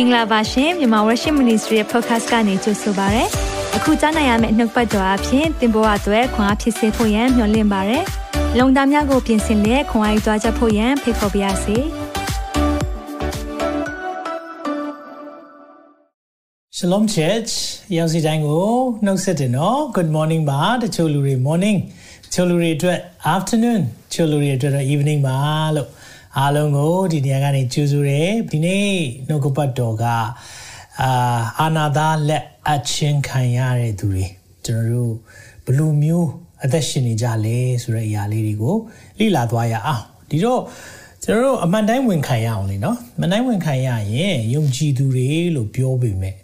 [0.00, 3.24] င်္ဂလာပါရှင်မြန်မာ Worship Ministry ရဲ့ podcast ကနေကြိုဆိုပါရစေ။
[3.76, 7.98] အခုကြားနိုင်ရမယ့်နှုတ်ပတ်တော်အဖြစ်သင်ပေါ်အပ်ွယ်ခွန်အားဖြစ်စေဖို့ယံမျှဝင့်ပါရစေ။
[8.58, 11.76] လုံတာများကိုပြင်ဆင်လက်ခွန်အားယူကြားချက်ဖို့ယံဖိတ်ခေါ်ပါရစေ။
[16.76, 17.52] Shalom Church
[17.96, 18.70] ရောက်စီတိုင်းကို
[19.04, 21.78] နှုတ်ဆက်တယ်နော် Good morning ပါတချို့လူတွေ morning
[22.24, 22.98] တချို့လူတွေအတွက်
[23.34, 25.36] afternoon တချို့လူတွေအတွက် evening ပါ
[25.76, 25.88] လို့
[26.36, 28.88] အားလုံးကိုဒီနေရာကနေကြိုဆိုရဲဒီနေ့
[29.28, 31.10] နှုတ်ကပတ်တော်ကအာ
[31.60, 34.26] အာနာသာလက်အချင်းခံရတဲ့သူတွေ
[34.64, 35.12] ကျွန်တော်တို့
[35.64, 36.28] ဘလူမျိုး
[36.64, 38.76] အသက်ရှင်နေကြလဲဆိုတဲ့အရာလေးတွေကို
[39.18, 40.62] လေ့လာသွားရအောင်ဒီတော့
[41.24, 45.26] ကျွန်တော်တို့အမှန်တိုင်းဝင်ခံရအောင်လေနော်မတိုင်းဝင်ခံရရင်ယုံကြည်သူတွေ
[45.56, 46.34] လို့ပြောပေမဲ့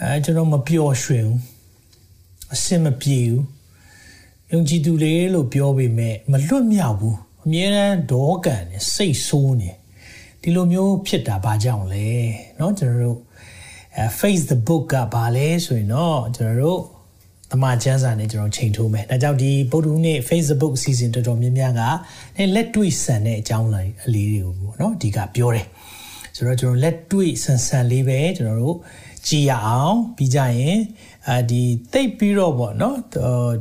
[0.00, 1.38] အဲကျွန်တော်မပျော်ရွှင်ဘူး
[2.54, 3.44] အစင်မပြေဘူး
[4.52, 9.71] ယုံကြည်သူတွေလို့ပြောပေမဲ့မလွတ်မြောက်ဘူး အမြဲတမ်းဒေါကန်နေစိတ်ဆိုးနေ
[10.41, 12.09] ဒီလိုမျိုးဖြစ်တာဘာကြောင့်လဲ
[12.57, 13.19] เนาะကျွန်တော်တို့
[13.97, 16.79] အဲ face the book ကဘာလဲဆိုရင်တော့ကျွန်တော်တို့
[17.51, 21.81] တမချန်းစာနဲ့ကျွန်တော်ချိန်ထိုးမယ်ဒါကြောင့်ဒီပုဒ်တူနေ့ Facebook အစီအစဉ်တော်တော်များများက
[22.55, 25.67] လက်တွေ့ဆန်တဲ့အကြောင်းလိုက်အလေးတွေကိုပေါ့เนาะဒီကပြောတယ်
[26.35, 28.77] ဆိုတော့ကျွန်တော်လက်တွေ့ဆန်ဆန်လေးပဲကျွန်တော်တို့
[29.27, 30.77] ကြည်ရအောင်ပြီးကြရင်
[31.26, 32.98] အာဒီတိတ်ပြီးတော့ပေါ့နော်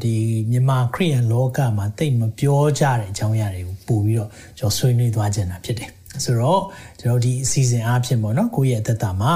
[0.04, 0.16] ဒီ
[0.52, 5.90] မြန်မာခရိယန်လောကမှာတိတ်မပြောကြတဲ့အကြောင်းအရာတွေကိုပို့ပြီးတော့ကျွန်တော်ဆွေးနွေးသွားကြတာဖြစ်တယ်
[6.26, 6.62] ဆိုတော့
[7.00, 9.34] ကျွန်တော်ဒီအစီအစဉ်အားဖြင့်ပေါ့နော်ကိုယ့်ရဲ့အသက်တာမှာ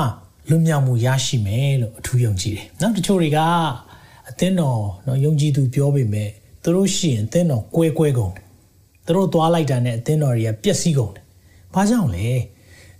[0.50, 3.40] လွတ်မြောက်မှုရရှိမယ်လို့အထူးယုံကြည်တယ်နော်တချို့တွေက
[4.30, 6.30] အသင်းတော်နော်ယုံကြည်သူပြောပေမဲ့
[6.64, 8.46] သူတို့ရှိရင်အသင်းတော်ကွဲကွဲကုန်တယ်
[9.06, 11.24] သူတို့သွားလိုက်တာနဲ့အသင်းတော်တွေကပျက်စီးကုန်တယ်
[11.74, 12.28] ဘာကြောင့်လဲ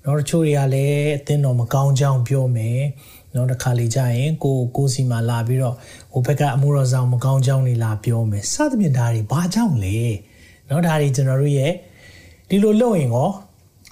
[0.06, 2.80] နော်တချို့တွေကလည်းအသင်းတော်မကောင်းကြောင်းပြောမယ်
[3.35, 5.75] နော်တစ်ခါလေကြာရင်ကိုကိုစီမှာလာပြီးတော့
[6.13, 9.99] ဟိုဘက်ကအမှုတော်ဆောင်မကောင်းကြောင်းနေလာပြောမယ်စသဖြင့်ဒါတွေဘာကြောင့်လဲ
[10.69, 11.73] နော်ဒါတွေကျွန်တော်တို့ရဲ့
[12.49, 13.31] ဒီလိုလုပ်ရင်ရော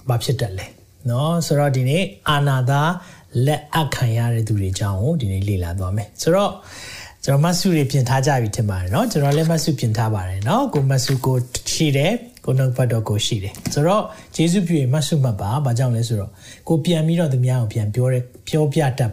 [0.09, 0.67] ဘာဖြစ်တတ်လဲ
[1.09, 2.81] နော်ဆိုတော့ဒီနေ့အာနာသာ
[3.45, 6.51] လက်အပ်ခံရတဲ့သူတွေအကြောင်းကိုဒီနေ့လေ့လာသွားမယ်ဆိုတော့
[7.23, 11.37] ကျွန်တော်မတ်စုတွေပြင်ထားကြပြီထင်ပါတယ်เนาะကျွန်တော်လည်းမတ်စုပြင်ထားပါတယ်เนาะကိုမတ်စုကို
[11.73, 12.13] ရှိတယ်
[12.44, 14.04] ကိုနောက်ဘက်တော့ကိုရှိတယ်ဆိုတော့
[14.36, 16.30] ဂျေစုပြုရင်မဆုမှတ်ပါဘာကြောင့်လဲဆိုတော့
[16.68, 19.12] ကိုပြန်ပြီးတော့သူများကိုပြန်ပြောတဲ့ပြောပြတတ်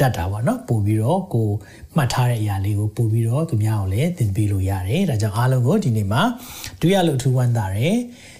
[0.00, 1.48] တတ်တာပေါ့နော်ပို့ပြီးတော့ကို
[1.96, 6.22] မှတ်ထားတဲ့အရာလေးကိုပို့ပြီးတော့သူများကိုလည်းသင်ပေးလို့ရတယ်ဒါကြောင့်အားလုံးကိုဒီနေ့မှာ
[6.80, 7.96] တွေ့ရလို့ထူးဝမ်းသာတယ်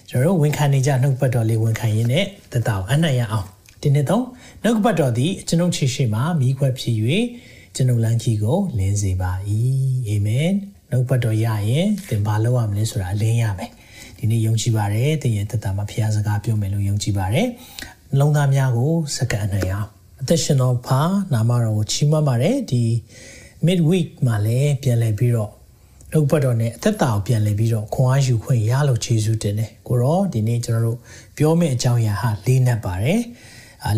[0.09, 3.47] ကျွန်တော်တို့ဝန်ခံနေကြနှုတ်ဘက်တော်လေးဝန်ခံရင်းနဲ့တတအောင်အနှံ့ရအောင်
[3.81, 4.23] ဒီနေ့တော့
[4.63, 6.95] နှုတ်ဘက်တော်သည်ကျွန်ုပ်ချီရှိမှာမိခွက်ဖြစ်၍
[7.75, 9.31] ကျွန်ုပ်လမ်းကြီးကိုလင်းစေပါ၏
[10.07, 10.49] အာမင်
[10.91, 13.71] နှုတ်ဘက်တော်ရရင်သင်ဘာလုပ်ရမလဲဆိုတာလင်းရမယ်
[14.23, 17.47] ဒီနေ့ယုံကြည်ပါတယ်သင်ရဲ့တသက်မှာဖခင်စကားပြောမယ်လို့ယုံကြည်ပါတယ်
[18.19, 19.89] လုံသားများကိုစက္ကအနိုင်အောင်
[20.21, 21.01] အသက်ရှင်တော်ဖာ
[21.33, 22.83] နာမတော်ကိုချီးမွမ်းပါတယ်ဒီ
[23.65, 25.51] mid week မှာလည်းပြန်လည်ပြီးတော့
[26.11, 30.97] နှုတ်ပတ်တော်နဲ့အသက်တာကိုပြန်လည်ပြီးတော့ခွန်အားယူခွင့်ရလို့ခြေဆုတင်တယ်ကိုရောဒီနေ့ကျွန်တော်တို့
[31.37, 33.21] ပြောမယ့်အကြောင်းအရာဟာလေးနက်ပါတယ်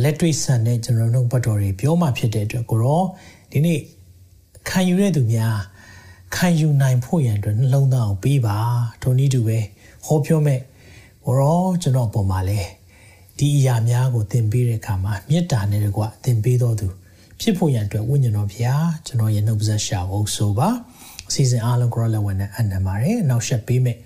[0.04, 3.04] လက်တွေ့ဆန်တဲ့ကျွန်တော်တို့နှုတ်ပတ်တော်တွေပြောမှဖြစ်တဲ့အတွက်ကိုရော
[3.52, 3.80] ဒီနေ့
[4.70, 5.58] ခံယူတဲ့သူများ
[6.36, 8.58] ခံယူနိုင်ဖို့ရန်အတွက်နှလုံးသားကိုပေးပါ
[9.02, 9.60] ထိုနည်းတူပဲ
[10.06, 10.60] ဟောပြောမဲ့
[11.26, 12.60] ဘောရောကျွန်တော်ပုံမှာလဲ
[13.38, 16.88] ဒီအရာများကိုသင်ပေးတဲ့အခါမှာမေတ္တာနဲ့တကွသင်ပေးတော်သူ
[17.40, 20.70] ဖြစ်ဖို့ရန်အတွက်ဝိညာဉ်တော်ဘုရားကျွန်တော်ရဲ့နှုတ်ပတ်ရှာဖို့ဆိုပါ
[21.30, 23.98] အစီအစဉ်အားလုံးကိုရလဝန်နဲ့အနံပါတယ်နောက်ဆက်ပေးမဲ့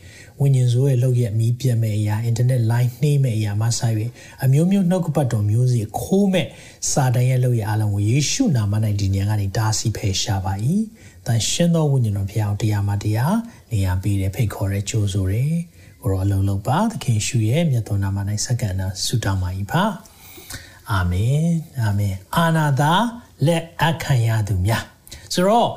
[0.42, 4.12] ဝိညာဉ်ဆိုးရဲ့လောက်ရဲ့မီးပြတ်မဲ့အရာ internet line နှေးမဲ့အရာမှဆိုင်ပြီး
[4.44, 6.48] အမျိုးမျိုးနှုတ်ကပတ်တော်မျိုးစီခိုးမဲ့
[6.92, 10.54] စာတန်ရဲ့လောက်ရဲ့အားလုံးကိုယေရှုနာမ၌ဒီညကနေတားဆီးဖယ်ရှားပါ၏။
[11.28, 13.38] တန်ရှင်းသောဝိညာဉ်တော်ဘုရားတရားမှတရား
[13.72, 15.56] နေရာပေးတဲ့ဖိတ်ခေါ်တဲ့ကြိုးဆိုတယ်။
[16.02, 19.84] ကိုရောအလုံးလုံးပါသခင်ရှုရဲ့မြတ်တော်နာမ၌စက္ကန့်နာဆုတောင်းပါ၏ပါ။
[20.92, 21.48] အာမင်
[21.82, 22.94] အာမင်အာနာသာ
[23.48, 24.84] လက်အခမ်းရသူများ
[25.34, 25.70] ဆိုတော့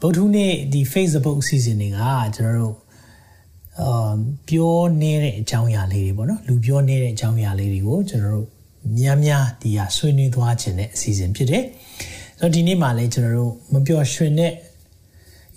[0.00, 2.00] ဗုဒ္ဓနေ့ဒီ Facebook အစီအစဉ်တွေက
[2.36, 2.76] ကျွန်တော်တို့
[3.80, 4.14] အာ
[4.48, 8.46] ပြောနေတဲ့အကြောင်းအရာလေးတွေပေါ့နော်လူပြောနေတဲ့အကြောင်းအရာလေးတွေကိုကျွန်တော်တို့
[8.98, 11.64] များများဒီဟာဆွေးနွေးသွားခြင်းတဲ့အစီအစဉ်ဖြစ်တယ်
[12.38, 14.52] ဆိုတော့ဒီနေ့မှာလည်းကျွန်တော်တို့မပြောရွှင်တဲ့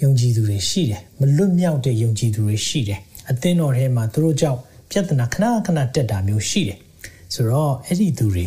[0.01, 2.99] ယုံကြည်သူတွေရှိတယ်မလွတ်မြောက်တဲ့ယုံကြည်သူတွေရှိတယ်
[3.30, 4.60] အသင်းတော်ထဲမှာသူတို့ကြောင့်
[4.90, 6.78] ပြဿနာခဏခဏတက်တာမျိုးရှိတယ်
[7.34, 8.46] ဆိုတော့အဲ့ဒီသူတွေ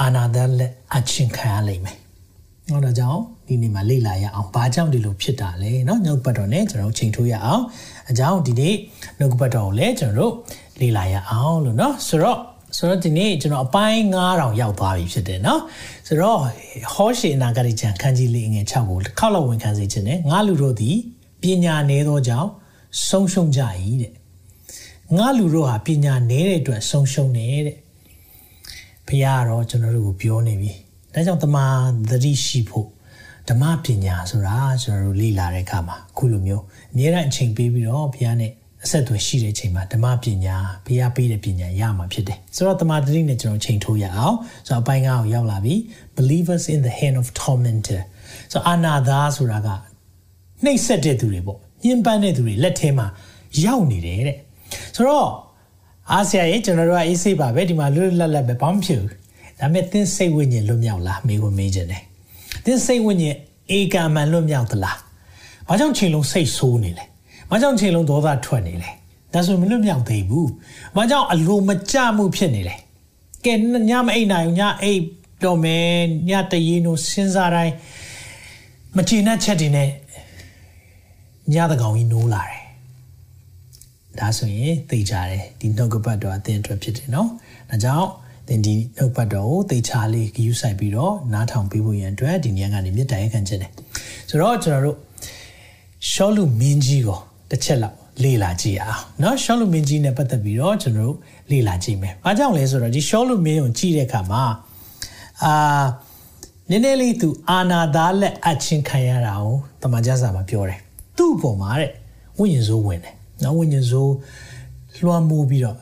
[0.00, 1.98] အာနာဒလက်အချင်းခံရလိမ့်မယ်။
[2.70, 7.62] ဟောတော့ကြောင့်ဒီနေ့မှာလေ့လာရအောင်ဘာကြောင့်ဒီလိုဖြစ်တာလဲเนาะနှုတ်ပတ်တော်နဲ့ကျွန်တော်ချိန်ထိုးရအောင်
[8.10, 8.74] အကြောင်းဒီနေ့
[9.18, 10.34] နှုတ်ပတ်တော်ကိုလည်းကျွန်တော်တို့
[10.80, 12.38] လေ့လာရအောင်လို့เนาะဆိုတော့
[12.76, 15.60] ဆိုတော့ဒီနေ့ကျွန်တော်အပိုင်း9000ရောက်သွားပြီဖြစ်တယ်เนาะ
[16.06, 16.38] ဆိုတော့
[16.94, 20.96] ဟောရှေနာဂရိချံခန်းကြီးလေးငယ်6ကိုတစ်ခေါက်လောက်ဝင်ခံစေခြင်းနဲ့ငါလူတို့သည်
[21.42, 22.50] ပညာနည်းသောကြောင့်
[23.07, 23.61] ဆုံးရှုံးကြ၏
[24.01, 24.13] တဲ့
[25.17, 27.77] ငါလူတို့ဟာပညာနည်းတဲ့အတွက်ဆုံးရှုံးနေတဲ့
[29.07, 30.71] ဖခင်ကတော့ကျွန်တော်တို့ကိုပြောနေပြီ
[31.13, 31.77] ဒါကြောင့်တမန်
[32.09, 32.87] သတိရှိဖို့
[33.49, 36.63] ဓမ္မပညာဆိုတာကျွန်တော်တို့လေ့လာတဲ့အခါမှာအခုလိုမျိုး
[36.93, 38.51] အများအားအချိန်ပေးပြီးတော့ဘုရားနဲ့
[38.83, 40.55] အဆက်အသွယ်ရှိတဲ့အချိန်မှာဓမ္မပညာ
[40.85, 44.35] ဘုရားပေးတဲ့ပညာရမှာဖြစ်တယ်ဆိုတော့တမန်တော်နဲ့ကျွန်တော်ချိန်ထိုးရအောင်
[44.67, 45.75] ဆိုတော့အပိုင်း9ကိုရောက်လာပြီ
[46.17, 48.01] believers in the hand of tormentor
[48.51, 49.69] ဆိုတော့အာနာသာဆိုတာက
[50.63, 53.07] နှိပ်စက်တဲ့သူတွေပေါ့ ညှဉ်းပန်းတဲ့သူတွေလက်ထဲမှာ
[53.65, 54.37] ရောက်နေတယ်တဲ့
[54.95, 55.29] ဆိုတော့
[56.11, 59.11] အားဆရာကြီးကျွန်တော်တို့ကအေးဆေးပါပဲဒီမှာလွတ်လပ်လပ်ပဲဘာမှမဖြစ်ဘူး
[59.59, 62.03] ဒါပေမဲ့သင်စိတ်ဝိညာဉ်လွတ်မြောက်လားမေးခွန်းမေးခြင်းတယ်
[62.65, 63.37] သင်စိတ်ဝိညာဉ်
[63.77, 64.97] ဧကမှန်လွတ်မြောက်သလား
[65.67, 67.05] ဘာကြောင့်ချိန်လုံးစိတ်ဆိုးနေလဲ
[67.49, 68.89] ဘာကြောင့်ချိန်လုံးဒေါသထွက်နေလဲ
[69.33, 70.49] ဒါဆိုမလွတ်မြောက်သေးဘူး
[70.95, 72.75] ဘာကြောင့်အလိုမကျမှုဖြစ်နေလဲ
[73.45, 73.53] ကဲ
[73.89, 75.01] ညမအိတ်နိုင်ညအိတ်
[75.43, 75.89] တော့မယ်
[76.29, 77.73] ညတရင်တို့စဉ်းစားတိုင်း
[78.97, 79.89] မချင်တဲ့ချက်တွေနဲ့
[81.52, 82.62] ညတကောင်ကြီးနိုးလာတယ်
[84.18, 87.28] ဒါဆိုရင်သိကြတယ်ဒီနှုတ်ကပတ်တော်အသင်အတွက်ဖြစ်တယ်နော်
[87.70, 88.08] ဒါကြောင့်
[88.48, 93.72] သင်ဒီနှုတ်ပတ်တော်ကိုသိချာလေးဂယူးဆိုင်ပြီးတော့နားထောင်ပေးဖို့ရန်အတွက်ဒီညကနေမြစ်တိုင်ခံခြင်းတယ်
[94.28, 94.96] ဆိုတော့ကျွန်တော်တို့
[96.10, 97.18] ရှောလူမင်းကြီးကို
[97.50, 101.16] တစ်ချက်လောက်လေ့လာကြည့်အောင်เนาะရှောလူမင်းကြီးနဲ့ပတ်သက်ပြီးတော့ကျွန်တော်တို့
[101.50, 104.42] လေ့လာကြည့်မယ်။ဘာကြောင့်လဲဆိုတော့ဒီရှောလူမင်းကိုကြည့်တဲ့အခါမှာ
[105.44, 105.84] အာ
[106.70, 110.80] နည်းနည်းလေးသူအာနာသားလက်အချင်းခံရတာကိုတမန်ကျမ်းစာမှာပြောတယ်။
[111.16, 111.90] သူ့ပုံမှာတဲ့
[112.38, 114.12] ဝိညာဉ်စိုးဝင်တယ်။နော်ဝိညာဉ်စိုး
[115.04, 115.76] လွှမ်းမိုးပြီးတော့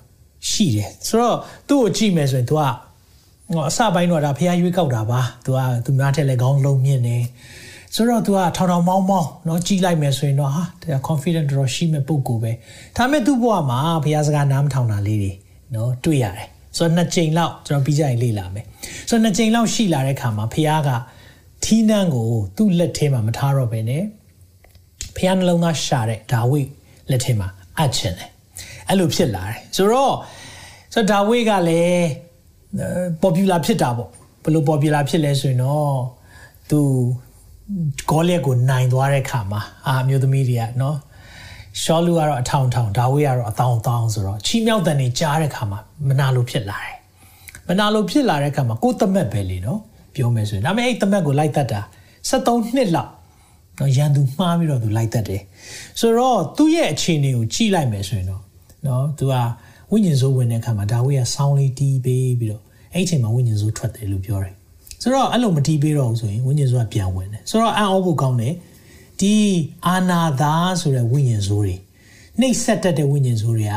[0.51, 1.37] ရှိတယ်။ဆိုတော့
[1.69, 2.63] သူ့ကိုကြည့်မယ်ဆိုရင် तू က
[3.55, 7.17] ဟောအစပိုင်းတော့ဒါဖះရွေးကောက်တာပါ။ तू ကသူများထက်လည်းခေါင်းလုံးမြင့်နေ။
[7.95, 12.53] ဆိုတော့ तू ကထောင်ထောင်မောင်းမောင်းเนาะကြီးလိုက်မယ်ဆိုရင်တော့ဟာတရား confident တော့ရှိမဲ့ပုံကိုပဲ
[12.97, 15.33] ဒါမဲ့သူ့ဘဝမှာဘုရားစကားနားမထောင်တာလေးတွေ
[15.73, 18.65] เนาะတွေ့ရတယ်ဆိုတော့နှစ်ကြိမ်လောက်ကျွန်တော်ပြီးကြရင်လေ့လာမယ်
[19.09, 20.91] ဆိုတော့နှစ်ကြိမ်လောက်ရှိလာတဲ့ခါမှာဘုရားက
[21.65, 23.93] ထီးနှန်းကိုသူ့လက်ထဲမှာမထားတော့ပဲね
[25.16, 26.62] ဘုရားနှလုံးသားရှာတဲ့ဒါဝိ
[27.12, 28.30] လက်ထဲမှာအပ်ချင်တယ်
[28.90, 30.16] အဲ့လိုဖြစ်လာတယ်ဆိုတော့
[30.94, 32.02] ဆိုတော့ဒါဝိကလည်း
[33.24, 34.10] popular ဖြစ်တာပေါ့
[34.44, 35.96] ဘယ်လို popular ဖြစ်လဲဆိုရင်တော့
[36.70, 36.80] သူ
[38.10, 40.98] ဂေါလက်ကိုနိုင်သွားတဲ့ခါမှာအာမျိုးသမီးတွေကနော်
[41.82, 46.96] ရှောလူကတော့အထောင်ထောင်ဒါဝိကတော့အတောင်တောင်ဆိုတော့ချီမြောက်တန်နေကြားတဲ့ခါမှာမနာလိုဖြစ်လာတယ်
[47.68, 49.80] မနာလိုဖြစ်လာတဲ့ခါမှာကိုယ်တမက်ပဲလေနော်
[50.16, 51.82] ပြောမယ်ဆိုရင်ဒါပေမဲ့အဲ့တမက်ကိုလိုက်တတ်တာ
[52.30, 53.12] 73နှစ်လောက်
[53.80, 55.42] နော်ရန်သူမှားပြီးတော့သူလိုက်တတ်တယ်
[56.00, 58.42] ဆိုတော့သူ့ရဲ့အခြေအနေကိုကြည့်လိုက်မယ်ဆိုရင်တော့
[58.88, 59.34] နော်သူက
[59.92, 64.54] ဝိညာဉ်စိုးဝင်တဲ့ခါမှာဒါဝိကဆောင်းလေးတီးပေးပြီးတော့အဲ့အချိန်မှာဝိညာဉ်စိုးထွက်တယ်လို့ပြောတယ်
[65.02, 68.54] ဆိုတော့အဲ့လိုမတီးပေးတော့ဘူးဆိုရင်ဝိညာဉ်စိုးကပြန်ဝင်တယ်ဆိုတော့အံ့ဩဖို့ကောင်းတယ်
[69.22, 69.36] ဒီ
[69.88, 71.76] အာနာသာဆိုတဲ့ဝိညာဉ်စိုးတွေ
[72.40, 73.76] နှိပ်စက်တတ်တဲ့ဝိညာဉ်စိုးတွေက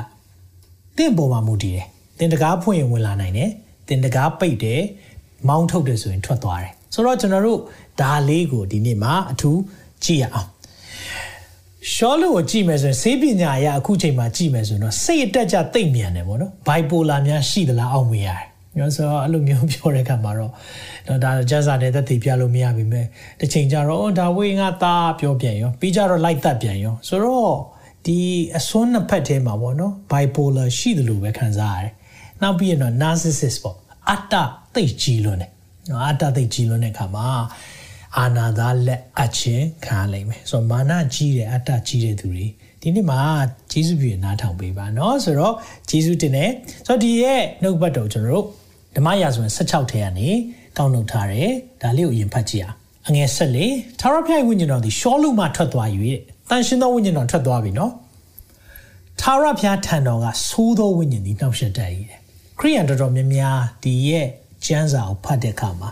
[0.97, 1.87] တင့်ပေါ်မှာမူတည်တယ်
[2.19, 3.51] တင်တကားဖွင့်ရင်ဝင်လာနိုင်တယ်
[3.89, 4.83] တင်တကားပိတ်တယ်
[5.49, 7.61] မောင်းထုတ်တယ်ဆိုရင်ထွက်သွားတယ်ဆိုတော့ကျွန်တော်တို့
[8.01, 9.59] ဒါလေးကိုဒီနေ့မှာအထူး
[10.05, 10.49] ကြည့်ရအောင်
[11.95, 18.47] ရှောလူကိုကြည့်မယ်ဆိုရင်စေးပညာအရအခုချိန်မှာကြည့်မယ်ဆိုရင်တော့စိတ်အတက်ကြတိတ်မြန်တယ်ပေါ့နော်ဘိုင်ပိုလာများရှိသလားအောက်မေးရတယ်
[18.79, 20.53] ညဆိုတော့အဲ့လိုမျိုးပြောတဲ့အခါမှာတော့
[21.07, 22.89] တော့ဒါကျန်းစာနဲ့သက်သေပြလို့မရပါဘူး။
[23.41, 27.55] တစ်ချိန်ကျတော့ဒါဝေငါသားပြောပြန်ရောပြီးကြတော့လိုက်သက်ပြန်ရောဆိုတော့
[28.07, 28.19] ဒီ
[28.57, 31.93] အစွန်းနှစ်ဖက်ထဲမှာပေါ့နော် bipolar ရှိတယ်လို့ပဲခံစားရတယ်။
[32.43, 33.77] နောက်ပြီးရင်တော့ narcissist ပေါ့
[34.11, 34.35] အတ္တ
[34.75, 35.51] သိကြီးလွန်းတယ်။
[35.91, 37.27] နော်အတ္တသိကြီးလွန်းတဲ့အခါမှာ
[38.18, 42.46] အာနာသာလက်အချင်းခံရလိမ့်မယ်။ဆိုတော့မာနကြီးတဲ့အတ္တကြီးတဲ့သူတွေ
[42.82, 43.20] ဒီနေ့မှာ
[43.72, 45.54] ဂျေစုပြည့်နားထောင်ပေးပါเนาะဆိုတော့
[45.90, 46.52] ဂျေစုတင်တယ်
[46.86, 48.46] ဆိုတော့ဒီရဲ့နှုတ်ဘတ်တော်ကျွန်တော်တို့
[48.96, 50.30] ဓမ္မရာဇဝင်16ထဲကနေ
[50.78, 51.52] ကောက်နှုတ်ထားတယ်
[51.82, 52.78] ဒါလေးကိုအရင်ဖတ်ကြည့်အောင်
[53.08, 53.68] အငယ်ဆက်လေ
[54.00, 55.90] သာရဖျိုက်ဝိညာဉ်တော်ဒီရှောလူမှထွက်သွား၍
[56.50, 57.92] တန်ရှင်သောဝိညာဉ်တော်ထွက်သွားပြီနော်
[59.22, 62.20] သာရဖျားထံတော်ကသိုးသောဝိညာဉ်ဒီနှောက်ရှက်တတ်၏တဲ့
[62.60, 64.28] ခရိယန်တော်တော်များများဒီရဲ့
[64.66, 65.90] ကျမ်းစာကိုဖတ်တဲ့အခါမှာ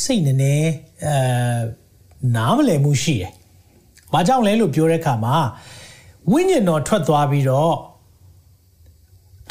[0.00, 0.70] စိတ်နည်းနည်း
[1.05, 1.15] အဲ
[2.35, 3.31] နားမလည်မှုရှိတယ်။
[4.13, 5.35] ဘာကြောင့်လဲလို့ပြောတဲ့အခါမှာ
[6.31, 7.73] ဝိညာဉ်တော်ထွက်သွားပြီးတော့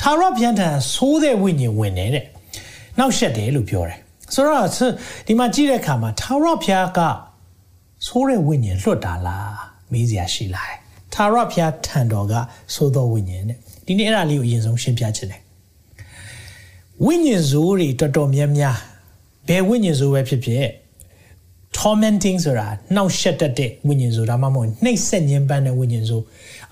[0.00, 2.24] ထာဝရဘုရားထံသိုးတဲ့ဝိညာဉ်ဝင်တယ်တဲ့
[2.98, 3.98] နောက်ဆက်တယ်လို့ပြောတယ်
[4.34, 4.66] ဆိုတော့
[5.26, 7.00] ဒီမှာကြည့်တဲ့အခါမှာထာဝရဘုရားက
[8.06, 9.54] သိုးတဲ့ဝိညာဉ်လွတ်တာလား
[9.92, 10.78] မေးစရာရှိလာတယ်
[11.14, 12.34] ထာဝရဘုရားထံတော်က
[12.74, 15.40] သိုးသောဝိညာဉ်တဲ့ဒီနေ့အဲ့ဒါလေးကိုအရင်ဆုံးရှင်းပြချင်တယ်
[17.04, 18.76] ဝိညာဉ်ဇိုးတွေတော်တော်များများ
[19.48, 20.66] ဘယ်ဝိညာဉ်ဇိုးပဲဖြစ်ဖြစ်
[21.78, 26.22] tormenting ဆိုတာနှောက်ယှက်တတ်တဲ့ဝိညာဉ်ဆိုဒါမှမဟုတ်နှိပ်စက်ညှဉ်းပန်းတဲ့ဝိညာဉ်ဆို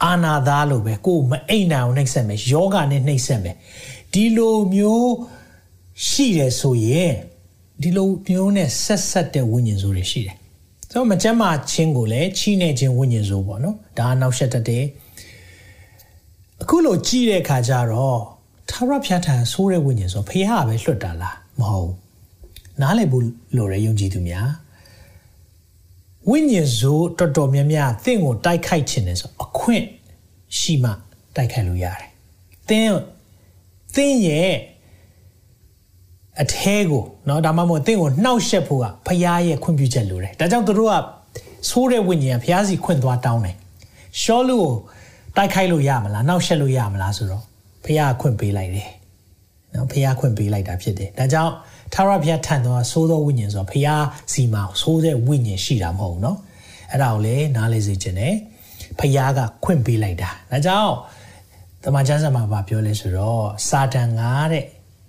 [0.05, 3.57] အာနာသားလိုပဲကိုယ်မအိမ်နိုင်အောင်နှိပ်စက်မယ်ယောဂနဲ့နှိပ်စက်မယ်
[4.13, 5.13] ဒီလိုမျိုး
[6.09, 7.15] ရှိတယ်ဆိုရင်
[7.83, 10.37] ဒီလိုမျိုးနဲ့ဆက်ဆက်တဲ့ဝိညာဉ်ဆိုတွေရှိတယ်
[10.91, 14.85] ဆိုတော့မကျမ်းမာချင်းကိုလည်းချီးနေခြင်းဝိညာဉ်ဆိုပေါ့နော်ဒါနှောက်ယှက်တတ်တယ်
[16.63, 18.19] အခုလိုကြည့်တဲ့အခါကျတော့
[18.71, 21.93] သာရဖျားထန်ဆိုးတဲ့ဝိညာဉ်ဆိုဖះကပဲလွတ်တာလားမဟုတ်
[22.81, 23.25] နားလည်ဖို့
[23.57, 24.49] လိုရယုံကြည်သူများ
[26.30, 29.86] ဝိညာဉ်ဇိုးတော်တော်များများသင်ကိုတိုက်ခိုက်ခြင်းနဲ့ဆိုအခွင့်
[30.58, 30.92] ရှိမှ
[31.36, 32.10] တိုက်ခိုက်လို့ရတယ်။
[32.70, 32.92] သင်
[33.96, 34.54] သင်ရဲ့
[36.42, 40.96] အထဲကိုเนาะဒါမှမဟုတ်သင်ကိုနှောက်ယှက်ဖို့ကဖရားရဲ့ခွင့်ပြုချက်လိုတယ်။ဒါကြောင့်သူတို့က
[41.70, 43.56] ဆိုးတဲ့ဝိညာဉ်ကဖရားစီခွင့်သွားတောင်းတယ်။
[44.22, 44.74] ရှောလူကို
[45.38, 47.44] တိုက်ခိုက်လို့ရမလားနောက်ရှက်လို့ရမလားဆိုတော့
[47.86, 48.90] ဖះခွင့်ပေးလိုက်တယ်
[49.74, 51.54] နော်ဖះခွင့်ပေးလိုက်တာဖြစ်တယ်ဒါကြောင့်
[51.95, 53.89] ထာဝရဘုရားထံတော်သိုးသောဝိညာဉ်ဆိုတော့ဖះ
[54.33, 56.39] စီမှာသိုးတဲ့ဝိညာဉ်ရှိတာမဟုတ်ဘူးနော်
[56.91, 58.35] အဲ့ဒါကိုလည်းနားလေစေခြင်းနဲ့
[58.99, 60.95] ဖះကခွင့်ပေးလိုက်တာဒါကြောင့်
[61.83, 64.23] တမန်ကျမ်းစာမှာပြောလဲဆိုတော့စာတန်က
[64.53, 64.65] တဲ့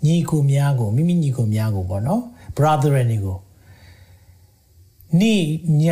[0.06, 2.22] ညီကိုများကိုမိမိညီကိုများကိုပေါ့နော်
[2.58, 3.38] brother တွေကို
[5.20, 5.42] နေ့
[5.82, 5.84] ည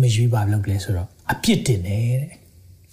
[0.00, 2.32] မရွေးပါလို့လဲဆိုတော့အပြစ်တင်တယ်တဲ့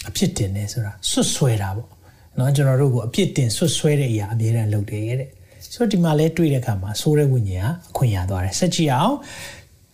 [0.08, 1.89] အပြစ်တင်တယ်ဆိုတာဆွတ်ဆွဲတာပေါ့
[2.38, 5.30] နော်ကျွန်တော်တို့ကိုအပြစ်တင်ဆွတ်ဆွဲတဲ့အရာအမြဲတမ်းလုပ်တယ်တဲ့
[5.74, 9.16] ဆိုတော့ဒီမှာလဲတွေ့တဲ့အခါမှာဆိုးတဲ့ဝိညာဉ်ကအခွင့်ရသွားတယ်ဆက်ကြည့်အောင်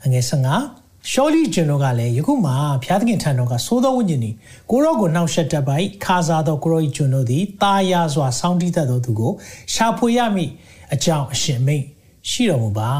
[0.03, 2.51] အငယ်15ရှောလီကျွန်တော်ကလည်းယခုမှ
[2.83, 4.31] ဘုရားသခင်ထံတော်ကသိုးသောဝိညာဉ်ဤ
[4.71, 9.31] ကိုရောကိုနှောက်ရှက်တတ်ပါ၏ခါစားသောကိုရောဤကျွန်တော်သည်တာယာစွာစောင်းတီးတတ်သောသူကို
[9.73, 10.51] ရှာဖွေရမည်
[10.93, 11.85] အကြောင်းအရှင်မိတ်
[12.29, 12.91] ရှိတော်မူပါ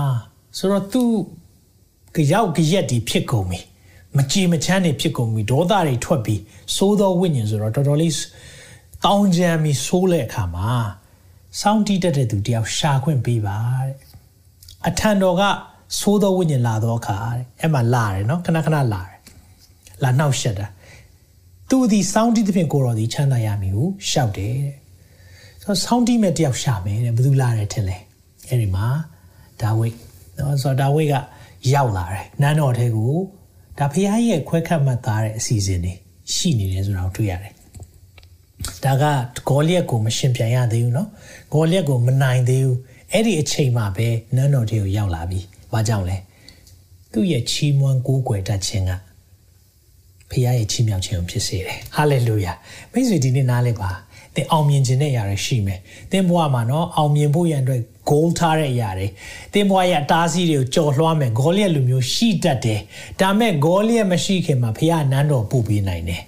[0.58, 1.04] ဆိုတော့သူ
[2.30, 3.60] ကြောက်ကြက်ဒီဖြစ်ကုန်ပြီ
[4.18, 6.42] မကြည်မချမ်းတွေဖြစ်ကုန်ပြီဒေါသတွေထွက်ပြီး
[6.76, 8.14] စိုးသောဝိညာဉ်ဆိုတော့တော်တော်လေး
[9.04, 10.72] တောင်းကြမ်းပြီးဆိုးတဲ့အခါမှာ
[11.61, 13.95] စောင်းတီးတတ်တဲ့သူတယောက်ရှာခွင့်ပေးပါတဲ့
[14.89, 15.43] အထံတော်က
[15.99, 19.19] သိုးသောဝိညာဉ်လာတော့အခါတဲ့အဲ့မှာလာတယ်နော်ခဏခဏလာတယ်
[20.03, 20.67] လာနှောက်ရှက်တာ
[21.69, 24.75] သူဒီစောင်းတီးသဖြင့်ကိုတော်ဒီချမ်းသာရမည်ဟုရှောက်တယ်တဲ့
[25.63, 27.99] ဆိုတော့စောင်းတီးမဲ့တယောက်ရှာမယ်တဲ့ဘယ်သူလာတယ်ထင်လဲ
[28.49, 28.87] အဲ့ဒီမှာ
[29.61, 29.97] ဒါဝိတ်
[30.39, 31.15] နော်ဆိုတော့ဒါဝိတ်က
[31.75, 33.15] ရောက်လာတယ်နန်းတော်ထဲကို
[33.79, 35.93] ဒါဖခင်ရဲ့ခွဲခတ်မှတ်သားတဲ့အစီအစဉ်တွေ
[36.35, 37.53] ရှိနေတယ်ဆိုတာကိုတွေ့ရတယ်
[38.85, 39.05] ဒါက
[39.49, 41.09] ဂေါလျက်ကိုမရှင်ပြန်ရသေးဘူးเนาะ
[41.54, 42.78] ဂေါလျက်ကိုမနိုင်သေးဘူး
[43.12, 45.40] အဲ့ဒီအချိန်မှာပဲနန်းတော်ထဲကိုရောက်လာပြီ
[45.72, 46.18] ဘာကြောင့်လဲ
[47.12, 48.92] သူ့ရဲ့ချီးမွမ်းကိုးကွယ်တတ်ခြင်းက
[50.30, 52.54] ဖခင်ရဲ့ချီးမြှောက်ခြင်းကိုဖြစ်စေတယ်ဟာလေလုယာ
[52.92, 53.92] မိတ်ဆွေဒီနေ့နားလဲပါ
[54.36, 55.80] သင်အောင်မြင်ခြင်းတဲ့အရာတွေရှိမယ်
[56.12, 59.08] သင်ဘဝမှာနော်အောင်မြင်ဖို့ရန်အတွက် goal ထားတဲ့အရာတွေ
[59.54, 62.82] သင်ဘဝရဲ့အတားအဆီးတွေကိုကြော်လွှားမယ်ဂေါလိယလူမျိုးရှိတတ်တယ်
[63.22, 66.24] ဒါမဲ့ဂေါလိယမရှိခင်မှာဖခင်နန်းတော်ပို့ပေးနိုင်တယ်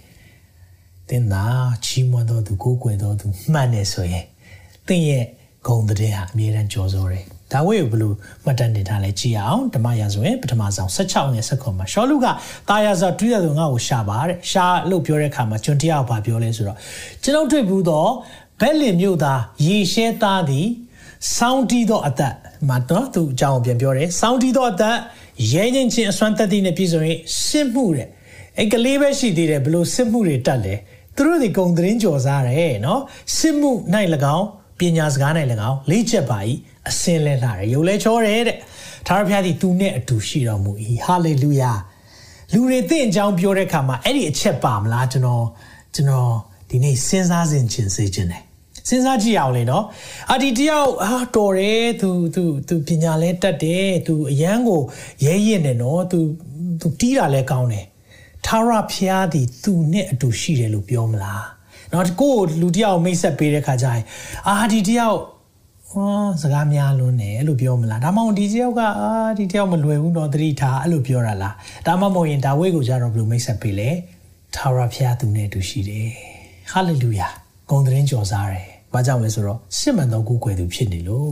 [1.10, 1.44] သင်သာ
[1.86, 4.26] ချီးမွမ်းတော်သူကိုးကွယ်တော်သူမှန်တယ်ဆိုရင်
[4.90, 5.26] သင်ရဲ့
[5.68, 8.16] ဂုဏ်တဲ့ဟာအမြဲတမ်းကြော်စိုးတယ်ဒါဝိဒ်ကိုဘလို့
[8.46, 12.26] မှတ်တမ်းတင်ထားလဲကြည့်အောင်ဓမ္မရာဇဝင်ပထမဆုံး16ငယ်16မှာရှောလူက
[12.70, 16.78] တာယာဇာတူရသူငါ့ကိုရှာပါတဲ့ရှာလို့ပြောတဲ့အခါမှာကျွန်တရားဘာပြောလဲဆိုတော့
[17.24, 18.10] ကျွန်ုပ်တွေ့ဘူးတော့
[18.62, 20.68] ဘက်လင်မြို့သားရေရှဲသားသည်
[21.38, 22.34] စောင်းတီးသောအသက်
[22.68, 24.98] မှာတော့သူအကြောင်းပြန်ပြောတယ်စောင်းတီးသောအသက်
[25.54, 28.08] ရဲငင်းချင်းအစွမ်းတက်သည့်နဲ့ပြည်စုံရင်စစ်မှုတဲ့
[28.58, 30.76] အဲ့ကလေးပဲရှိသေးတယ်ဘလို့စစ်မှုတွေတက်လဲ
[31.16, 33.02] သူတို့ဒီဂုံသတင်းကြော်စားတယ်နော်
[33.38, 33.72] စစ်မှု၌၎
[34.38, 34.46] င်း
[34.80, 35.32] ပညာစကား၌၎
[35.70, 36.40] င်းလေးချက်ပါ၏
[36.90, 38.58] အစင်လဲလာတယ်ရုပ်လဲချောတယ်တဲ့
[39.08, 40.72] သာရဖျားသည်သူနဲ့အတူရှိတော်မူ၏
[41.06, 41.72] ဟာလေလုယာ
[42.54, 45.46] လူတွေသိအကြောင်းပြောတဲ့အခါမှာအဲ့ဒီအချက်ပါမလားကျွန်တော်
[45.96, 46.32] ကျွန်တော်
[46.70, 48.44] ဒီနေ့စဉ်းစားစဉ်ချင်းစေခြင်းတယ်
[48.88, 49.86] စဉ်းစားကြည့်အောင်လေနော်
[50.32, 54.82] အာဒီတယောက်အာတော်တယ်သူသူသူပညာလဲတတ်တယ်သူအရန်ကို
[55.26, 56.20] ရဲရင်တယ်နော်သူ
[56.82, 57.86] သူတီးတာလဲကောင်းတယ်
[58.46, 61.46] သာရဖျားသည်သူနဲ့အတူရှိတယ်လို့ပြောမလား
[61.94, 64.04] နော်ကိုလူတယောက်မိတ်ဆက်ပေးတဲ့ခါကျရင်
[64.48, 65.20] အာဒီတယောက်
[65.90, 71.56] ဟောစကားများလွန်းတယ်အဲ့လိုပြောမလားဒါမှမဟုတ်ဒီတယောက်ကအာဒီတယောက်မလွယ်ဘူးတော့သတိထားအဲ့လိုပြောတာလား
[71.88, 73.90] ဒါမှမဟုတ်ရင်ဒါဝိတ်ကိုကြတော့ဘယ်လိုမိတ်ဆက်ပေးလဲ
[74.56, 76.10] သာရဖျားသူနဲ့အတူရှိတယ်
[76.72, 77.28] ဟာလေလုယာ
[77.70, 81.32] ဂုဏ်သတင်းကြော်စားတယ်ဘာကြောင့်လဲဆိုတော့စစ်မှန်သောကိုယ်ွယ်သူဖြစ်နေလို့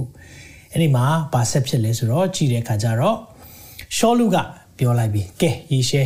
[0.72, 3.18] အဲ့ဒီမှာဘာဆက်ဖြစ်လဲဆိုတော့ကြည်တဲ့ခါကျတော့
[3.98, 4.38] ရှောလူက
[4.78, 6.04] ပြောလိုက်ပြီကဲယေရှဲ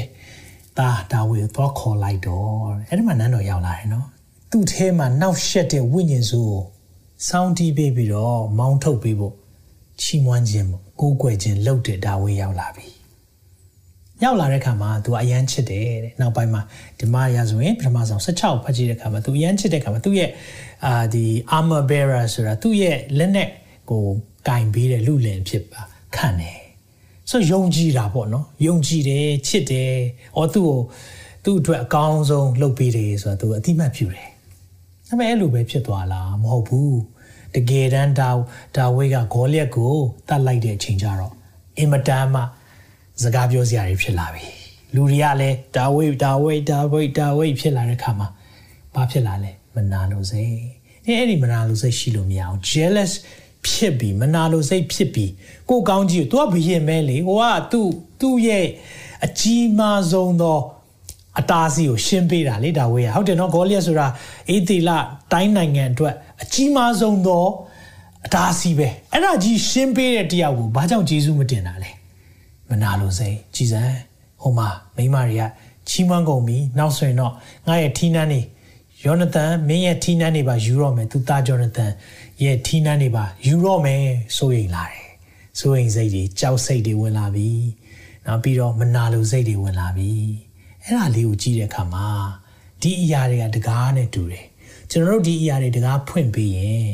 [0.78, 2.48] ဒါဒါဝေတော့ခေါ်လိုက်တော့
[2.90, 4.08] အဲ့ဒီမှာနန်းတော်ရောက်လာတယ်နော်
[4.54, 6.62] သူ့ထဲမှာနောက်ဆက်တဲ့ဝိညာဉ်စုကို
[7.28, 9.34] စောင်းတီးပေးပြီးတော့မောင်းထုတ်ပေးဖို့
[10.02, 12.88] ချီးမွမ်းခြင်းပေါ့ကိုးကွယ်ခြင်းလုပ်တဲ့ဒါဝေရောက်လာပြီ
[14.24, 16.62] ရောက်လာတဲ့အခါမှာသူကအယမ်းချစ်တယ်တဲ့နောက်ပိုင်းမှာ
[17.00, 20.30] ဒီမာရီယာဆိုရင်ပထမဆုံး16ဖတ်ကြည့်တဲ့အခါမှာသူအယမ်းချစ်တဲ့အခါမှာသူ့ရဲ့
[20.86, 21.26] အာဒီ
[21.58, 23.50] armor bearer ဆိုတာသူ့ရဲ့လက်နဲ့
[23.90, 24.04] ကို
[24.48, 25.82] ကင်ပေးတဲ့လူလင်ဖြစ်ပါ
[26.16, 26.60] ခံတယ်
[27.30, 29.94] ဆိုယုံကြည်တာပေါ့နော်ယုံကြည်တယ်ချစ်တယ်
[30.38, 30.78] အော်သူ့ကို
[31.46, 34.31] သူ့အတွက်အကောင်းဆုံးလုပ်ပေးတယ်ဆိုတော့သူအတိမတ်ဖြူတယ်
[35.12, 37.00] ဒါပေမဲ့အဲ့လိုပဲဖြစ်သွားလားမဟုတ်ဘူး
[37.56, 38.30] တကယ်တမ်းဒါ
[38.78, 39.94] ဒါဝိတ်ကဂေါလျက်ကို
[40.30, 41.34] တတ်လိုက်တဲ့အချိန်ကျတော့
[41.78, 42.42] အင်မတန်မှ
[43.22, 44.44] စကားပြောစရာတွေဖြစ်လာပြီ
[44.96, 48.28] လူတွေကလည်းဒါဝိတ်ဒါဝိတ်ဒါဝိတ်ဒါဝိတ်ဖြစ်လာတဲ့ခါမှာ
[48.96, 50.56] ဘာဖြစ်လာလဲမနာလို့စိတ်
[51.06, 53.12] အဲအဲ့ဒီမနာလို့စိတ်ရှိလို့မရအောင် jealous
[53.68, 55.32] ဖြစ်ပြီးမနာလို့စိတ်ဖြစ်ပြီး
[55.70, 57.82] ကိုကောင်းကြီးကို तू ကဘယင်မဲလေဟိုက तू
[58.20, 58.68] သူ့ရဲ့
[59.26, 60.60] အကြီးမားဆုံးသော
[61.40, 64.08] အတားစီကိုရှင်းပေးတာလေဒါဝေးရဟုတ်တယ်နော်ဂေါလိယဆိုတာ
[64.50, 64.90] အေသီလ
[65.32, 67.46] တိုင်းနိုင်ငံအတွက်အကြီးမားဆုံးသော
[68.26, 71.92] အတားစီပဲအဲ့ဒါကြီးရှင်းပေးတဲ့တရားကိုဘာကြောင့်ဂျေဇုမတင်တာလဲ
[72.70, 73.84] မနာလို့စိကြည်စံ
[74.42, 75.44] ဟိုမှာမိမတွေက
[75.90, 77.34] ချီးမွမ်းကုန်ပြီနောက်ဆိုရင်တော့
[77.68, 78.42] ငါရဲ့ထီးနှန်းနေ
[79.06, 81.92] ယောနသန်မင်းရဲ့ထီးနှန်းနေပါယူတော့မယ်သူသားဂျောနသန်
[82.44, 84.04] ရဲ့ထီးနှန်းနေပါယူတော့မယ်
[84.38, 85.08] စိုးရိမ်လာတယ်
[85.60, 87.50] စိုးရိမ်စိတ်တွေကြောက်စိတ်တွေဝင်လာပြီ
[88.26, 90.12] နောက်ပြီးတော့မနာလိုစိတ်တွေဝင်လာပြီ
[90.85, 92.07] အဲ့ဒါလေးကိုကြည့်တဲ့အခါမှာ
[92.83, 94.47] ဒီအရာတွေကတကားနဲ့တူတယ်
[94.91, 96.91] ကျွန်တော်တို့ဒီအရာတွေတကားဖွင့်ပေးရင်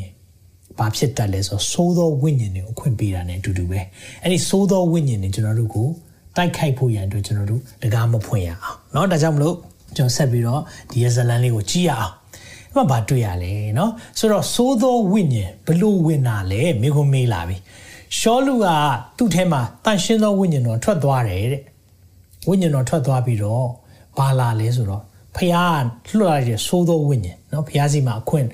[0.79, 3.81] ဘာဖြစ်တတ်လဲဆိုဆိုးသောဝိညာဉ်တွေကိုခွင့်ပေးတာ ਨੇ အတူတူပဲ
[4.23, 5.88] အဲ့ဒီဆိုးသောဝိညာဉ်တွေကျွန်တော်တို့ကို
[6.37, 9.57] တိုက်ခိုက်ဖို့ရန်အတွက်ကျွန်တော်တို့တကားမဖွင့်ရအောင်เนาะဒါကြောင့်မလို့
[9.97, 10.61] ကျွန်တော်ဆက်ပြီးတော့
[10.91, 12.14] ဒီရဇလန်လေးကိုကြည့်ရအောင်
[12.71, 17.57] အမှဘာတွေ့ရလဲเนาะဆိုတော့ဆိုးသောဝိညာဉ်ဘလို့ဝင်တာလဲမိခုမေးလာပြီ
[18.19, 18.67] ရှောလူက
[19.17, 21.62] သူ့ထဲမှာတန်ရှင်းသောဝိညာဉ်တော်ထွက်သွားတယ်တဲ့
[22.49, 23.67] ဝိညာဉ်တော်ထွက်သွားပြီးတော့
[24.19, 25.02] ဘာလာလဲဆိုတော့
[25.37, 25.57] ဖះ
[26.19, 28.47] လွှတ်လိုက်တဲ့သိုးသောဝိညာဉ်เนาะဖះစီမှာအခွင့်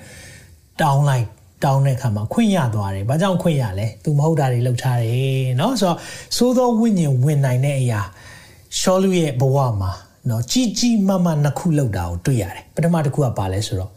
[0.83, 1.27] တောင်းလိုက်
[1.65, 5.99] တောင်းတဲ့အခါမှာခွင့်ရသွားတယ်။ဘာကြောင့်ခွင့်ရလဲ။ तू မဟုတ်တာတွေလုပ်ထားတယ်เนาะဆိုတော့
[6.37, 8.01] သိုးသောဝိညာဉ်ဝင်နိုင်တဲ့အရာ
[8.79, 9.93] ရှောလူရဲ့ဘဝမှာ
[10.27, 13.93] เนาะကြီးကြီးမားမားနှစ်ခုလောက်တာကိုတွေ့ရတယ်။ပထမတစ်ခုကပါလဲဆိုတော့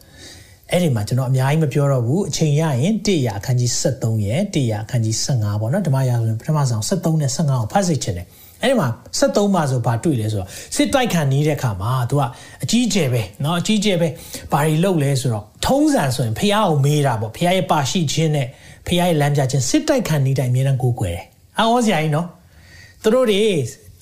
[0.71, 8.27] အဲ့ဒီမှာကျွန်တော်အများကြီးမပြောတော့ဘူးအချိန်ရရင်1ရအခန်းကြီး73ရဲ့1ရအခန်းကြီး15ပေါ့နော်ဓမ္မရာဆိုရင်ပထမဆုံး73နဲ့15ကိုဖတ်စိတ်ချင်တယ်
[8.63, 8.87] အဲ့ဒီမှာ
[9.19, 12.21] 73မှာဆိုဘာတွေ့လဲဆိုတော့စစ်တိုက်ခံနေတဲ့ခါမှာ तू က
[12.63, 14.07] အကြီးကျယ်ပဲเนาะအကြီးကျယ်ပဲ
[14.51, 18.47] ဘာတွေလုပ်လဲဆိုတော့ထုံးစံဆိုရင်ဖះကိုမေးတာပေါ့ဖះရဲ့ပါရှိခြင်းနဲ့
[18.87, 21.25] ဖះရဲ့လမ်းပြခြင်းစစ်တိုက်ခံနေတိုင်းအများနဲ့ကိုးကွယ်တယ်
[21.59, 22.27] အော်စရာကြီးเนาะ
[23.03, 23.41] သူတို့တွေ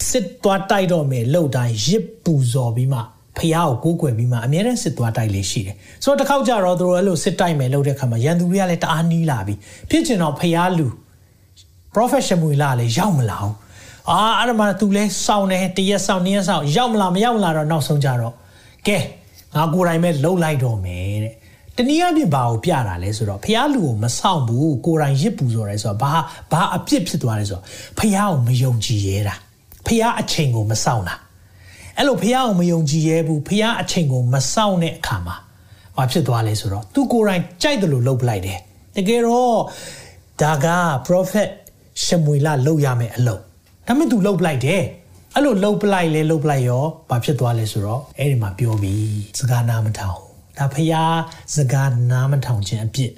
[0.10, 3.00] စစ်သွားတိုက်တော့မယ်လှုပ်တိုင်းရစ်ပူဇော်ပြီးမှ
[3.38, 9.56] ဖះကိုကိုးကွယ်ပြီးမှအများနဲ့စစ်သွားတိုက်လေးရှိတယ်ဆိုတော့တစ်ခေါက်ကြတော့သူတို့အဲ့လိုစစ်တိုက်မယ်လုပ်တဲ့ခါမှာရန်သူတွေကလည်းတအားနီးလာပြီ
[9.90, 10.88] ဖြစ်ချင်တော့ဖះလူ
[11.96, 13.54] professional လာလည်းရောက်မလာဘူး
[14.11, 18.35] အာအဲ့ဒါမှသူလဲစောင်းတယ်တရက်စောင်းနည်းစောင်းရောက်မလားမရောက်လာတော့နောက်ဆုံးကြတော့
[18.87, 18.99] ကဲ
[19.55, 21.35] ငါကိုယ်တိုင်ပဲလှုပ်လိုက်တော့မယ်တဲ့
[21.77, 26.13] တနည်းအားဖြင့်ဘာကိုပြတာလဲဆိုတော့ဖះလူကိုမဆောင်ဘူးကိုယ်တိုင်ရစ်ပူဆိုရဲဆိုတော့ဘာ
[26.53, 27.65] ဘာအပြစ်ဖြစ်သွားလဲဆိုတော့
[27.99, 29.35] ဖះကိုမယုံကြည်ရဲတာ
[29.87, 31.15] ဖះအချိန်ကိုမဆောင်တာ
[31.97, 35.37] အဲ့လိုဖះကိုမယုံကြည်ရဲဘူးဖះအချိန်ကိုမဆောင်တဲ့အခါမှာ
[35.97, 38.59] ဘာဖြစ်သွားလဲဆိုတော့သူကိုယ်တိုင်ကြိုက်တယ်လို့လှုပ်ပလိုက်တယ်
[38.97, 39.59] တကယ်တော့
[40.41, 40.67] ဒါက
[41.07, 41.49] prophet
[42.05, 43.43] ရှမွေလလှုပ်ရမယ်အလုပ်
[43.87, 44.83] ဒါပေမဲ့ तू လှုပ်ပလိုက်တယ်
[45.35, 50.19] အဲ့လိုလှုပ်ပလိုက်လဲလှုပ်ပလိုက်ရောဘာဖြစ်သွားလဲဆိုတော့အဲ့ဒီမှာပြောပြီးစကားနာမထောင်
[50.59, 51.17] ဒါဖျား
[51.57, 53.11] စကားနာမထောင်ခြင်းအပြစ်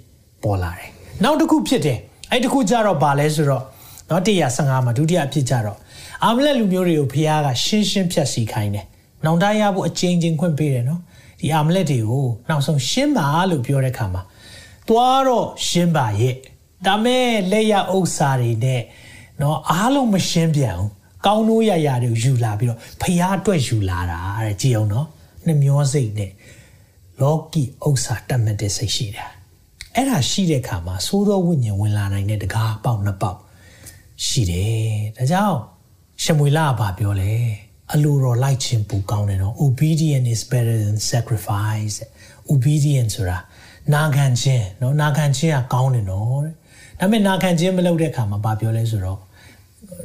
[0.43, 0.89] ပေါ်လာတယ်
[1.25, 1.99] နောက်တစ်ခုဖြစ်တယ်
[2.31, 3.65] အဲ့တစ်ခုကြတော့ဘာလဲဆိုတော့
[4.11, 5.79] နော်115မှာဒုတိယအဖြစ်ကြတော့
[6.25, 8.87] အာမလက်လူမျိုးတွေကိုဖျားကရှင်းရှင်းဖြတ်စီခိုင်းတယ်
[9.25, 11.01] နောင်တရဖို့အချင်းချင်းခွင့်ပေးတယ်နော်
[11.41, 14.23] ဒီအာမလက်တွေကိုနောက်ဆုံးရှင်းပါလို့ပြောတဲ့ခါမှာ
[14.89, 16.35] သွားတော့ရှင်းပါရဲ့
[16.87, 18.83] ဒါမဲ့လက်ရဥစ္စာတွေနဲ့
[19.41, 20.91] နော်အားလုံးမရှင်းပြန်ဘူး
[21.27, 25.07] ကောင်းနိုးရရတွေကိုယူလာပြီးတော့ဖျားအတွက်ယူလာတာတဲ့ကြည်အောင်နော်
[25.47, 26.33] နှမျောစိတ်နဲ့
[27.21, 29.27] လောကီဥစ္စာတတ်မှတ်တဲ့စိတ်ရှိတာ
[29.95, 33.39] အဲ့ဒါရှိတဲ့အခါမှာသိုးသောဝိညာဉ်ဝင်လာနိုင်တဲ့တကားပေါက်နှစ်ပေါက်
[34.27, 35.59] ရှိတယ်ဒါကြောင့်
[36.23, 37.33] ရှမွေလာကပြောလဲ
[37.93, 41.97] အလိုတော်လိုက်ခြင်းပူကောင်းတယ်နော် obedience is better than sacrifice
[42.53, 43.39] obedience ဆိုတာ
[43.95, 46.53] နာခံခြင်းနော်နာခံခြင်းကကောင်းတယ်နော်တဲ့
[47.01, 49.21] ဒါပေမဲ့နာခံခြင်းမလုပ်တဲ့အခါမှာဘာပြောလဲဆိုတော့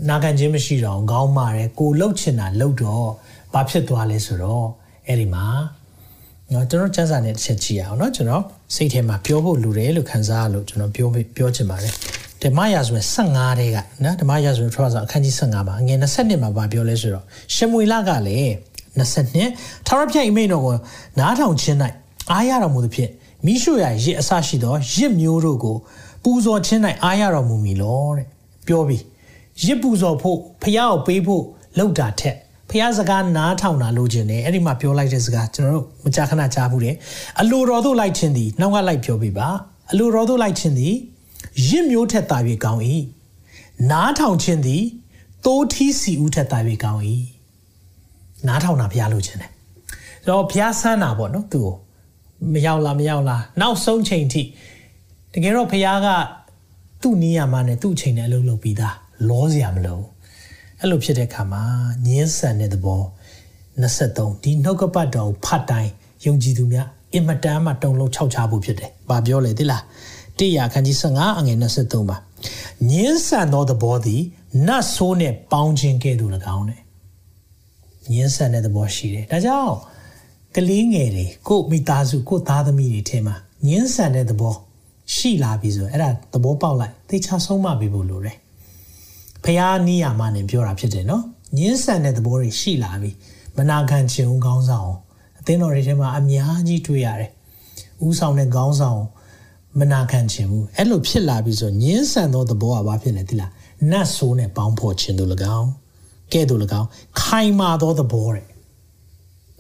[0.09, 3.07] နာခံခြင်းမရှိတော့ခေါင်းမာတယ်ကိုလှုပ်ချင်တာလှုပ်တော့
[3.53, 4.65] ဘာဖြစ်သွားလဲဆိုတော့
[5.07, 5.45] အဲ့ဒီမှာ
[6.53, 8.43] နော်ကျွန်တော်စံစာနဲ့တစ်ချက်ကြည့်အောင်နော်ကျွန်တော်
[8.75, 11.93] စိတ်ထဲမှာပြောဖို့လိုတယ်လို့ခံစားရလို့ကျွန်တော်ပြောပြောချင်ပါတယ်
[12.41, 17.25] ဓမ္မရာဆိုရင်15တဲ့ကနော်ဓမ္မရာဆိုရင်ထွားဆိုအခန်းကြီး15ပါအငယ်22မှာဗာပြောလဲဆိုတော့
[17.55, 18.51] ရှမွေလကလည်း
[18.99, 20.75] 22ထာဝရဘုရားအိမိန်တော်ကို
[21.19, 21.77] နားထောင်ခြင်း၌
[22.31, 23.11] အားရတော်မူသည်ဖြင့်
[23.45, 25.75] မိရှုရရစ်အစရှိသောရစ်မျိုးတို့ကို
[26.23, 28.27] ပူဇော်ခြင်း၌အားရတော်မူမည်လောတဲ့
[28.67, 29.03] ပြောပြီး
[29.65, 31.43] ရစ်ပူဇော်ဖို့ဖះကိုပေးဖို့
[31.77, 32.35] လောက်တာထက်
[32.69, 36.95] ဖះစကားနားထောင်တာလို့ခြင်းတယ်အဲ့ဒီမှာပြောလိုက်တဲ့စကားကျွန်တော်တို့မကြာခဏကြားဘူးတယ်
[37.41, 39.47] အလိုတော်တို့လိုက်ခြင်းသည်နောက်ကလိုက်ပြောပြပါ
[39.91, 40.93] အလိုတော်တို့လိုက်ခြင်းသည်
[41.67, 42.81] ရစ်မျိုးထက်တာ၍ကောင်း၏
[43.91, 44.83] နားထောင်ခြင်းသည်
[45.45, 47.01] တိုးထီးစီဦးထက်တာ၍ကောင်း၏
[48.47, 49.51] နားထောင်တာဖះလို့ခြင်းတယ်
[50.25, 51.75] ဆိုတော့ဖះဆန်းတာပေါ့နော်သူ့ကို
[52.53, 54.41] မရောက်လားမရောက်လားနောက်ဆုံးချိန်ထိ
[55.33, 56.07] တကယ်တော့ဖះက
[57.01, 58.95] သူ့နီးရမှာနဲ့သူ့ချိန်နဲ့အလုပ်လုပ်ပြီးသား
[59.29, 60.01] လောစရာမလို
[60.79, 61.63] အဲ့လိုဖြစ်တဲ့ခါမှာ
[62.07, 63.01] ညင်းဆန်တဲ့သဘော
[63.81, 65.91] 23ဒီနှုတ်ကပတ်တော်ဖတ်တိုင်း
[66.25, 69.81] ယုံကြည်သူများအင်မတန်မှတုံလုံးခြောက်ချဖို့ဖြစ်တယ်။ဘာပြောလဲသိလား။
[70.37, 72.17] တိရခန်းကြီး15အငယ်23ပါ။
[72.91, 74.21] ညင်းဆန်သောသဘောသည်
[74.67, 76.79] နတ်ဆိုးနဲ့ပေါင်းခြင်းကဲ့သို့၎င်းတဲ့။
[78.11, 79.75] ညင်းဆန်တဲ့သဘောရှိတယ်။ဒါကြောင့်
[80.55, 83.35] ကလေးငယ်တွေကိုမိသားစုကိုသားသမီးတွေထဲမှာ
[83.67, 84.55] ညင်းဆန်တဲ့သဘော
[85.15, 88.37] ရှိလာပြီဆိုအဲ့ဒါသဘောပေါက်လိုက်သေချာဆုံးမပေးဖို့လိုတယ်
[89.43, 91.23] ဖះနီးယာမနဲ့ပြောတာဖြစ်တယ်နော်
[91.57, 93.11] ညင်းဆန်တဲ့သဘောတွေရှိလာပြီ
[93.57, 94.91] မနာခံခြင်းဦးခေါင်းဆောင်
[95.39, 97.31] အသင်းတော်တွေထဲမှာအများကြီးတွေ့ရတယ်
[98.05, 99.01] ဦးဆောင်တဲ့ခေါင်းဆောင်
[99.79, 103.51] မနာခံခြင်းဘူးအဲ့လိုဖြစ်လာပြီဆိုညင်းဆန်သောသဘောကဘာဖြစ်လဲသိလား
[103.91, 105.69] နတ်ဆိုးနဲ့ပေါင်းဖော်ခြင်းတို့၎င်း
[106.33, 106.87] ကဲ့သို့၎င်း
[107.21, 108.45] ခိုင်မာသောသဘောတဲ့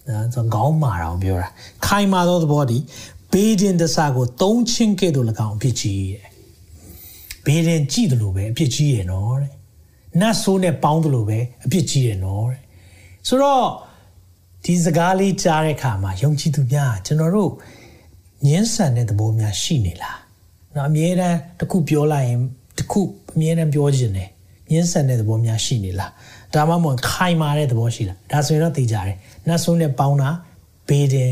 [0.07, 1.47] ဒါဆိုခေါင်းမာတာကိုပြောတာ
[1.85, 2.77] ခိုင်မာသောသဘောဒီ
[3.31, 6.25] ဘေးဒင်တဆာကိုသုံးချင်းကဲ့သို့၎င်းအဖြစ်ကြီးတဲ့
[7.45, 9.51] ဘေးဒင်ကြည့်တယ်လို့ပဲအဖြစ်ကြီးရနော်တဲ့
[10.19, 12.61] နတ်ဆိုးနဲ့ပေါင်းတယ်လို့ပဲအဖြစ်ကြီးရနော်တဲ့
[13.27, 13.65] ဆိုတော့
[14.65, 17.51] ဒီစကားလေးကြားတဲ့အခါမှာယုံကြည်သူများကျွန်တော်တို့
[18.45, 20.17] ညှင်းဆန်တဲ့သဘောများရှိနေလား။
[20.75, 22.39] နော်အမြဲတမ်းတစ်ခုပြောလိုက်ရင်
[22.77, 23.01] တစ်ခု
[23.33, 24.29] အမြဲတမ်းပြောခြင်းတယ်
[24.71, 26.11] ညှင်းဆန်တဲ့သဘောများရှိနေလား။
[26.53, 29.15] ဒါမှမဟုတ်ခိုင်မာတဲ့သဘောရှိလား။ဒါဆိုရင်တော့သိကြတယ်။
[29.47, 30.29] နတ်ဆိုးနဲ့ပေါင်းတာ
[30.89, 31.31] ဘေးတင်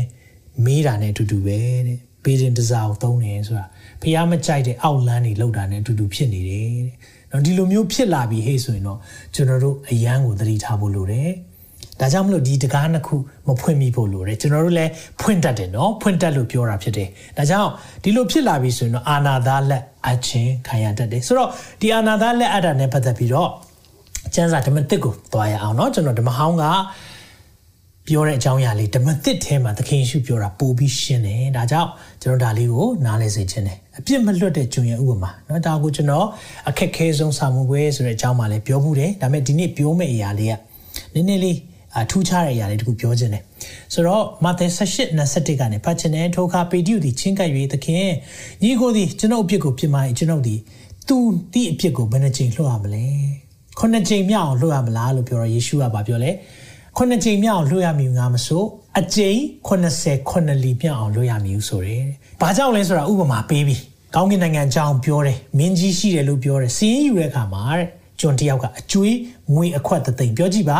[0.64, 3.66] မေးတာနဲ့အတူတူပဲတဲ့။ဘေးတင်တစားကိုသုံးတယ်ဆိုတာ
[4.02, 6.96] ဖះမကြိုက်တဲ့အောက်လန်းတွေလောက်တာနဲ့အတူတူဖြစ်နေတယ်တဲ့။
[7.30, 8.98] နော်ဒီလိုမျိုးဖြစ်လာပြီဟေ့ဆိုရင်တော့
[9.34, 11.30] ကျွန်တော်တို့အရန်ကိုသတိထားဖို့လိုတယ်
[12.00, 13.16] ဒါကြောင့်မလို့ဒီတကားနှစ်ခု
[13.48, 14.90] မဖွင့်မိဖို့လိုတယ်ကျွန်တော်တို့လည်း
[15.20, 17.70] ဖွင့်တတ်တယ်နော်ဖွင့်တတ်လို့ပြောတာဖြစ်တယ်ဒါကြောင့်
[18.02, 21.48] ဒီလိုဖြစ်လာပြီဆိုရင်တော့အာနာသားလက်အချင်းခံရတတ်တယ်ဆိုတော့
[21.80, 23.50] ဒီအာနာသားလက်အပ်တာနဲ့ပတ်သက်ပြီးတော့
[24.34, 26.64] ကျမ်းစာဓမ္မသစ်ကိုသွားရအောင်နော်ကျွန်တော်ဓမ္မဟောင်းက
[28.09, 31.89] ပြောတဲ့အကြောင်းအရာလေးဓမ္မသစ်ထဲမှာသခင်ယေရှုပြောတာပို့ပြီးရှင်းတယ်ဒါကြောင့်
[32.21, 36.27] ကျွန်တော်ဒါလေးကိုနားလဲစေခြင်းတယ်အပြစ်မလွတ်တဲ့ကျွန်ရဲ့ဥပမာเนาะဒါကိုကျွန်တော်
[36.69, 40.53] အခက်ခဲဆုံးစာမှုပွဲဆိုတဲ့အကြောင်းမှလည်းပြောမှုတယ်ဒါပေမဲ့ဒီနေ့ပြောမယ့်အရာလေးက
[41.13, 41.57] နည်းနည်းလေး
[41.97, 43.43] အထူးခြားတဲ့အရာလေးတခုပြောခြင်းတယ်
[43.93, 48.07] ဆိုတော့မာသဲ18 21ကနေဖတ်ခြင်းနဲ့ထိုအခါပေတရုသည်ချင်းကပ်၍သခင်
[48.63, 50.59] ညီကိုသည်ကျွန်ုပ်အပြစ်ကိုပြစ်မှာကျွန်ုပ်သည်
[51.07, 51.17] သူ
[51.53, 53.05] ဒီအပြစ်ကိုဘယ်နှချိန်လွှတ်ရမလဲ
[53.79, 56.31] ခုနှစ်ချိန်မြောက်အောင်လွှတ်ရမလားလို့ပြောတော့ယေရှုကပြောလဲ
[57.02, 58.64] ခုနှစ်ချိန်မြောက်အောင်လွှတ်ရမည်ငါမဆို
[59.00, 62.04] အကျိန်80ခုနှစ်လီမြောက်အောင်လွှတ်ရမည်ဆိုတယ်။
[62.40, 63.82] ဘာကြောင့်လဲဆိုတာဥပမာပေးပြီး
[64.14, 67.88] ကောင်းကင်နိုင်ငံအကြောင်းပြောတယ်မင်းကြီးရှိတယ်လို့ပြောတယ်စီးရင်ယူတဲ့အခါမှာတဲ့
[68.20, 69.16] ကျွန်တယောက်ကအကျွေး
[69.54, 70.78] ငွေအခွက်သိမ့်ပြောကြည့်ပါ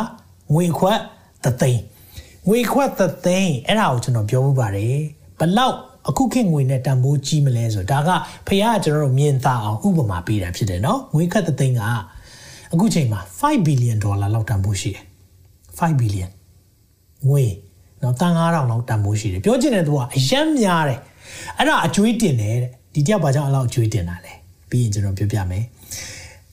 [0.54, 0.98] ငွေခွက်
[1.44, 1.80] သသိန်း
[2.48, 4.96] ငွေခွက်သသိန်းအဲ့ဒါကိုကျွန်တော်ပြောမှုပါတယ်
[5.38, 5.76] ဘလောက်
[6.09, 8.11] အခုခေတ်ငွေနဲ့တန်ဖိုးကြီးမလဲဆိုဒါက
[8.46, 11.83] ဖခင်ကကျွန်တော်တို့မြင်သာအောင်ဥပမာပေးတာဖြစ်တယ်နော်ငွေခက်သသိန်းက
[12.72, 15.09] အခုချိန်မှာ5 billion ဒေါ်လာလောက်တန်ဖိုးရှိတယ်
[15.80, 16.30] 5 billion
[17.28, 17.44] ငွေ
[18.02, 21.00] နော်တန်9000လောက်တန်ဖိုးရှိတယ်ပြောချင်တဲ့သူကအယမ်းများတယ်
[21.58, 24.32] အဲ့ဒါအကျွေးတင်တယ်တဲ့ဒီတယောက်ဘာကြောင့်အဲ့လောက်အကျွေးတင်တာလဲ
[24.70, 25.64] ပြီးရင်ကျွန်တော်ပြောပြမယ်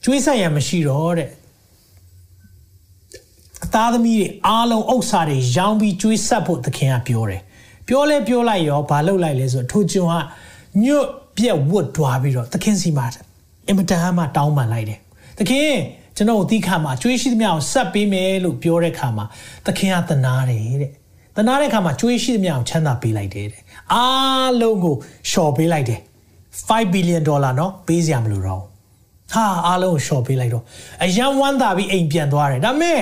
[0.04, 1.28] ကျွေးဆက်ရမရှိတော့တဲ့
[3.64, 7.42] အသားသမီးတွေအားလုံးဥစ္စာတွေရောင်းပြီးကျွေးဆက်ဖို့သခင်ကပြောတယ်
[7.88, 10.14] ပြောလဲပြောလိုက်ရောဘာလုပ်လိုက်လဲဆိုတော့ထိုကျွန်က
[10.84, 13.06] ညွတ်ပြက်ဝတ်တွားပြီးတော့သခင်စီမှာ
[13.68, 14.98] အင်မတန်မှတောင်းပန်လိုက်တယ်
[15.38, 15.70] သခင်
[16.17, 19.25] ကျွန်တော်ဒီခါမှာကျွေးရှိသမျှကိုဆက်ပေးမယ်လို့ပြောတဲ့ခါမှာ
[19.65, 20.91] သခင်ကသနာတယ်တဲ့
[21.35, 23.61] သနာတဲ့ခါမှာကျွေးရှိသမျှကိုချမ်းသာပေးလိုက်တယ်တဲ့
[23.93, 24.95] အားလုံးကို
[25.29, 25.99] လျှော်ပေးလိုက်တယ်
[26.67, 28.63] 5 billion ဒေါ်လာเนาะပေးစရာမလိုတော့
[29.33, 30.63] ဟာအားလုံးကိုလျှော်ပေးလိုက်တော့
[31.03, 33.01] အရန်ဝမ်းသာပြီးအိမ်ပြန်သွားတယ်ဒါပေမဲ့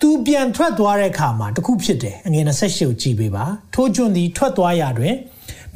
[0.00, 5.14] သူပြန်ထွက်သွားတဲ့အခါမှာတခုဖြစ်တယ်အငယ်28ကိုကြည့်ပေးပါထိုးကျွန်းသည်ထွက်သွားရတွင်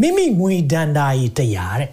[0.01, 1.91] မိမိငွေဒန္တာရီတရားတဲ့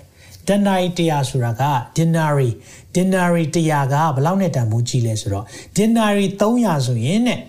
[0.48, 1.62] ဒန္တာရီတရားဆိုတာက
[1.96, 2.50] dinari
[2.94, 5.44] dinari တရားကဘယ်လောက်နဲ့တန်ဖိုးကြီးလဲဆိုတော့
[5.76, 7.40] dinari 300ဆိုရင်တဲ့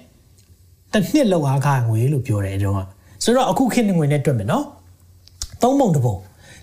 [0.93, 2.83] တစ်နှစ်လောက်အားခငွေလို့ပြောတယ်တော့
[3.23, 4.65] ဆိုတော့အခုခေတ်ငွေနဲ့တွက်မယ်နော်
[5.61, 6.15] သုံးပုံတစ်ပုံ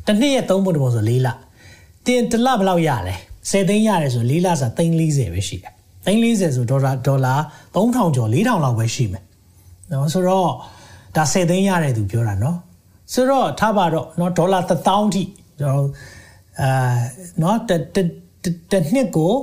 [0.06, 1.28] တစ်နှစ်ရဲ့သုံးပုံတစ်ပုံဆို၄လ
[2.06, 3.14] တင်တစ်လဘယ်လောက်ရလဲ
[3.50, 5.72] 10သိန်းရတယ်ဆို၄လဆို340ပဲရှိတယ်
[6.06, 7.34] 340ဆိုဒေါ်လာဒေါ်လာ
[7.74, 9.24] 3000ကျော်4000လောက်ပဲရှိမယ်
[9.90, 10.50] နော်ဆိုတော့
[11.16, 12.58] ဒါ10သိန်းရတဲ့သူပြောတာနော်
[13.14, 15.22] ဆိုတော့ထားပါတော့နော်ဒေါ်လာ1000ထိ
[15.60, 15.86] ကျွန်တော်
[16.61, 16.97] အာ
[17.41, 17.97] နော်တတ
[18.71, 19.33] တနှစ်ကို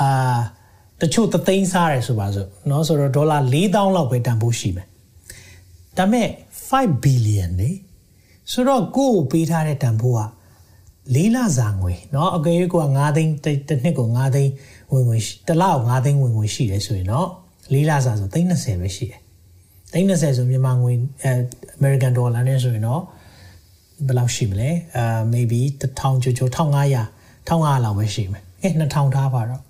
[0.00, 0.40] အာ
[1.00, 4.86] တချို့သသိန်းစားရဲဆိုပါစို့เนาะဆိုတော့ဒေါ်လာ4000လောက်ပဲတန်ဖိုးရှိမယ်
[5.98, 6.28] ဒါမဲ့
[6.70, 7.70] 5 billion လေ
[8.52, 10.20] ဆိုတော့ကိုကိုပေးထားတဲ့တန်ဖိုးက
[11.14, 14.52] လေးလစာငွေเนาะအကယ်၍ကိုက9သိန်းတစ်နှစ်ကို9သိန်း
[14.92, 17.28] ဝင်ငွေတစ်လကို9သိန်းဝင်ငွေရှိတယ်ဆိုရင်တော့
[17.72, 19.20] လေးလစာဆိုသိန်း20ပဲရှိတယ်
[19.92, 21.32] သိန်း20ဆိုမြန်မာငွေအဲ
[21.78, 23.02] American dollar နဲ့ဆိုရင်တော့
[24.05, 27.03] ဘယ်လောက်ရှိမလဲအာ maybe 1000ကျော်ကျော်1500
[27.49, 29.61] 1500လောက်ပဲရှိမယ်အဲ2000ထားပါတော့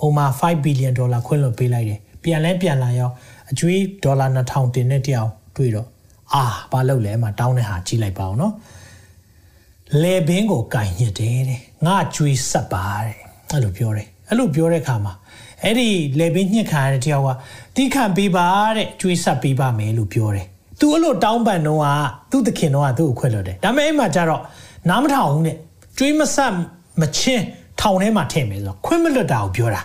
[0.00, 3.10] ဟိုမှာ5 billion dollar ခွင့်လွှတ်ပေးလိုက်တယ်ပြန်လဲပြန်လာရော
[3.50, 5.88] အကျွေးဒေါ်လာ2000တင်တဲ့တရားတွေ့တော့
[6.34, 8.54] အာဘာလုပ်လဲမှာတောင်းတဲ့ဟာကြီးလိုက်ပါအောင်နော်
[10.02, 13.16] လေဘင်းကိုကင်ညစ်တယ်တဲ့ငါကျွေးဆက်ပါတဲ့
[13.50, 15.14] အဲ့လိုပြောတယ်အဲ့လိုပြောတဲ့အခါမှာ
[15.62, 15.88] အဲ့ဒီ
[16.20, 17.28] လေဘင်းညှစ်ခံရတဲ့တယောက်က
[17.76, 20.46] တီးခံပေးပါတဲ့ကျွေးဆက်ပေးပါမယ်လို့ပြောတယ်
[20.80, 21.86] သူအဲ့လိုတောင်းပန်တော့က
[22.30, 24.42] သူ့သခင်တော့ကသူ့ကိုခွဲလို့တယ်ဒါပေမဲ့အဲ့မှာကျတော့
[24.88, 25.56] နားမထောင်ဘူးတဲ့
[25.98, 26.52] ကျွေးမဆက်
[27.00, 27.44] မချင်း
[27.80, 29.80] ထောင်ထဲမှာထည့်မယ်ဆိုတော့ခွင့်မလွတ်တာကိုပြောတာ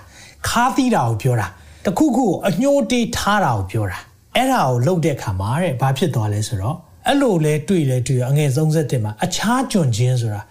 [0.48, 1.48] ခါသီးတာကိုပြောတာ
[1.86, 3.98] တခုခုကိုအညှိုးတေးထားတာကိုပြောတာ
[4.36, 6.76] အဲ့ဒါကိုလှုပ်တဲ့ခါမှာတဲ့ဘာဖြစ်သွားလဲဆိုတော့
[7.08, 10.42] အဲ့လိုလဲတွေ့လဲတွေ့အငယ်37မှာအခြားကြွန်ခြင်းဆိုတာ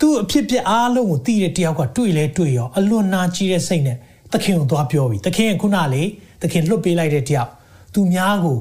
[0.00, 3.96] သူ့အဖြစ်ပြအားလုံးကိုသိတဲ့တယောက်ကတွေ့လဲတွေ့ရောအလွန်နာကြီးတဲ့စိတ်နဲ့
[4.32, 6.02] သခင်ကိုသွားပြောပြီသခင်ကခုနလေ
[6.42, 7.50] သခင်လွတ်ပေးလိုက်တဲ့တယောက်
[7.94, 8.58] သူများကို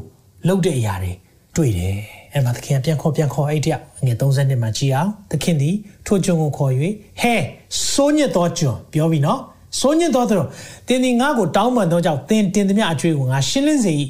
[0.47, 1.11] လှုပ်တဲ့အရာတွေ
[1.55, 1.95] တွေ့တယ်
[2.33, 5.75] အဲ့မှာသခင်ပြန်ခေါ်ပြန်ခေါ်အဲ့တယောက်ငယ်30နှစ်မှကြည်အောင်သခင်သည်
[6.07, 6.71] ထိုကြွန်ကိုခေါ်၍
[7.21, 7.35] ဟဲ
[7.93, 9.39] စိုးညစ်သောကြွန်ပြောပြီနော်
[9.79, 10.39] စိုးညစ်သောသူ
[10.87, 13.95] တင်ဒီငါ့ကိုတောင်းပန်သောကြောင့်တင်တင်သမျှအကျွေးကိုငါရှင်းလင်းစေ၏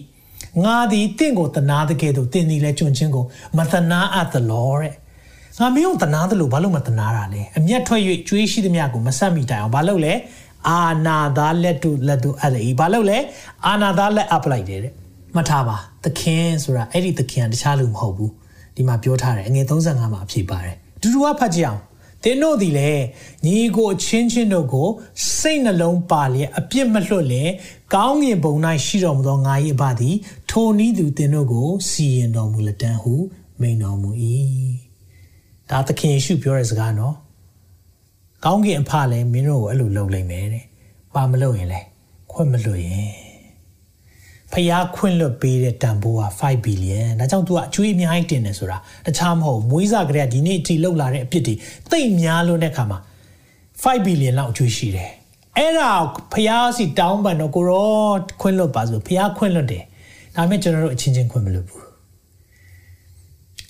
[0.63, 3.25] ငါသည်တင့်ကိုတနာတဲ့ကဲ့သို့တင်သည်လဲကြွန်ချင်းကို
[3.57, 4.93] မတနာအပ်သလောတဲ့
[5.59, 10.13] ငါမင်းကိုတနာတယ်လို့ဘာလို့မတနာတာလဲအမျက်ထွက်၍ကျွေးရှိသမျှကိုမဆက်မိတိုင်အောင်ဘာလို့လဲ
[10.69, 13.17] အာနာသားလက်တို့လက်တို့အဲ့လေဘာလို့လဲ
[13.65, 14.93] အာနာသားလက်အပ်လိုက်တယ်တဲ့
[15.35, 18.31] မှတ်ထားပါ သခင်ဆိုတာအဲ့ဒီသခင်ကတခြားလူမဟုတ်ဘူး
[18.75, 21.81] ဒီမှာပြောထားတယ်အငယ်35မှာအဖြစ်ပါတယ်ဒူဒူကဖတ်ကြည့်အောင်
[22.23, 23.03] သင်တို့သည်လည်း
[23.45, 24.87] ညီကိုအချင်းချင်းတို့ကို
[25.37, 27.51] စိတ်နှလုံးပါလျက်အပြစ်မလွတ်လျက်
[27.95, 28.53] ကောင်းကင်ဘုံ၌
[28.85, 30.15] ရှိတော်မူသောငါ၏အဘသည်
[30.49, 33.13] ထိုနည်းသူသင်တို့ကိုစီရင်တော်မူလက်တန်းဟု
[33.59, 34.09] မိန်တော်မူ၏
[35.69, 37.15] ဒါသခင်ယေရှုပြောတဲ့စကားနော်
[38.45, 40.65] ကောင်းကင်အဖလည်းမင်းတို့ကိုအဲ့လိုလုပ်လိုက်မယ်တဲ့
[41.13, 41.81] ပါမလို့ရင်လဲ
[42.31, 43.32] ခွင့်မလွတ်ရင်
[44.53, 51.55] ဖျားခွင့်လွတ်ပေးတဲ့တန်ဖိုးက5ဘီလီယံဒါကြောင့် तू ကအကျွေးအများကြီးတင်တယ်ဆိုတာတခြားမဟုတ်မွေးစားကြတဲ့ဒီနေ့အထိလောက်လာတဲ့အပြစ်တွေ
[51.91, 52.99] တိတ်များလို့တဲ့ခါမှာ
[53.53, 55.11] 5ဘီလီယံလောက်အကျွေးရှိတယ်
[55.57, 55.91] အဲ့ဒါ
[56.33, 57.89] ဖျားစီတောင်းပန်တော့ကိုရော
[58.41, 59.83] ခွင့်လွတ်ပါဆိုဖျားခွင့်လွတ်တယ်
[60.35, 61.83] ဒါပေမဲ့ကျွန်တော်တို့အချင်းချင်းခွင့်မလွတ်ဘူး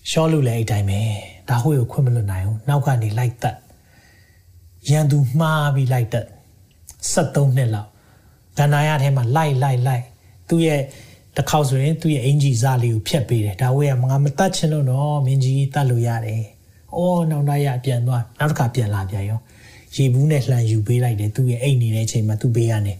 [0.09, 1.01] ရှောလို့လည်းအဲ့တိုင်းပဲ
[1.49, 3.57] ဒါဟိုကိုခွင့်မလွတ်နိုင်ဘူးနောက်ကနေလိုက်သက်
[4.89, 6.25] ရန်သူမှားပြီးလိုက်သက်
[7.13, 7.89] 73နှစ်လောက်
[8.57, 10.03] ဒဏ္ဍာရထဲမှာလိုက်လိုက်လိုက်
[10.49, 10.81] သူ့ရဲ့
[11.35, 16.43] တစ်ခေါက်ဆိုရင်သူ့ရဲ့အင်ဂျီစားလေးကိုဖျက်ပေးတယ်ဒါဝေးကငါမတတ်ချင်လို့တော့မင်းကြီးတတ်လို့ရတယ်။
[16.95, 19.39] အော်နောက်တိုင်းရပြန်သွားနောက်တစ်ခါပြန်လာပြန်ရော
[19.95, 22.93] ရေဘူးနဲ့လှန်ယူပေးလိုက်တယ်သူ့ရဲ့အိတ်နေတဲ့အချိန်မှာသူ့ဘေးကနေ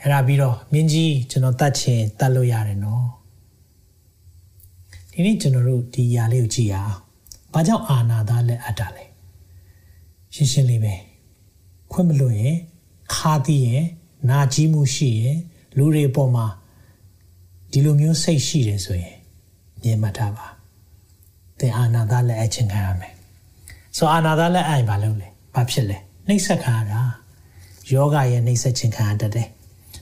[0.00, 3.04] အဲ့ဒါပြီးတော့မင်းကြီးကျွန်တော်တတ်ချင်တတ်လို့ရတယ်နော်
[5.12, 6.96] ဒီနေ့ကျွန်တော်တို့ဒီຢာလေးကိုကြည့်ရအောင်။
[7.52, 9.04] ဘာကြောင့်အာနာသားလက်အပ်တာလဲ
[10.34, 10.94] ရှင်းရှင်းလေးပဲ
[11.92, 12.56] ခွင့်မလို့ရင်
[13.14, 13.84] ခါသီးရင်
[14.30, 15.38] နာကြီးမှုရှိရင်
[15.78, 16.46] လူတွေပေါ်မှာ
[17.72, 19.16] ဒီလိုမျိုးစိတ်ရှိတယ်ဆိုရင်
[19.82, 20.46] မြင်မှတ်ထားပါ
[21.58, 23.14] သင်အာနာသားလက်အချင်းခံရမယ်
[23.96, 27.00] ဆိုအာနာသားလက်အိုင်ဘာလုပ်လဲဘာဖြစ်လဲနှိပ်စက်ခံရတာ
[27.92, 29.48] ယောဂရဲ့နှိပ်စက်ခြင်းခံရတတ်တယ်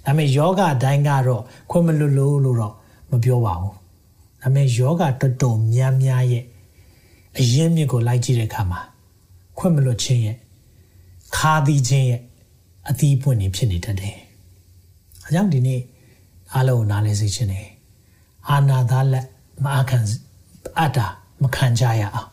[0.05, 2.75] ဒါပေမဲ့ယောဂအတိုင်းကတော့ခွင့်မလွတ်လို့လို့တော့
[3.11, 3.75] မပြောပါဘူး
[4.43, 6.45] ဒါပေမဲ့ယောဂတော်တော်များများရဲ့
[7.39, 8.81] အရင်မြစ်ကိုလိုက်ကြည့်တဲ့အခါမှာ
[9.59, 10.37] ခွင့်မလွတ်ခြင်းရဲ့
[11.37, 12.21] ခါသီးခြင်းရဲ့
[12.89, 14.17] အသီးပွင့်နေဖြစ်နေတတ်တယ်။
[15.27, 15.81] အကြောင်းဒီနေ့
[16.55, 17.67] အားလုံးနားလည်စေခြင်းနဲ့
[18.51, 19.27] အာနာသားလက်
[19.65, 19.99] မအခံ
[20.79, 21.07] အတ္တာ
[21.43, 22.31] မခံကြရအောင်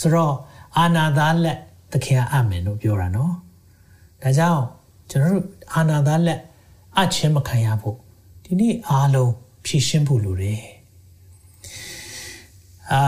[0.00, 0.34] ဆိုတော့
[0.78, 1.58] အာနာသားလက်
[1.92, 3.34] တခင်အမယ်လို့ပြောတာနော်
[4.22, 4.62] ဒါကြောင့်
[5.10, 6.40] ကျွန်တော်တို့အာနာသားလက်
[6.98, 7.96] အချင်းမခံရဖို့
[8.44, 9.32] ဒီနေ့အားလုံး
[9.64, 10.62] ဖြည့်ရှင်းဖို့လိုတယ်
[12.92, 13.02] အာ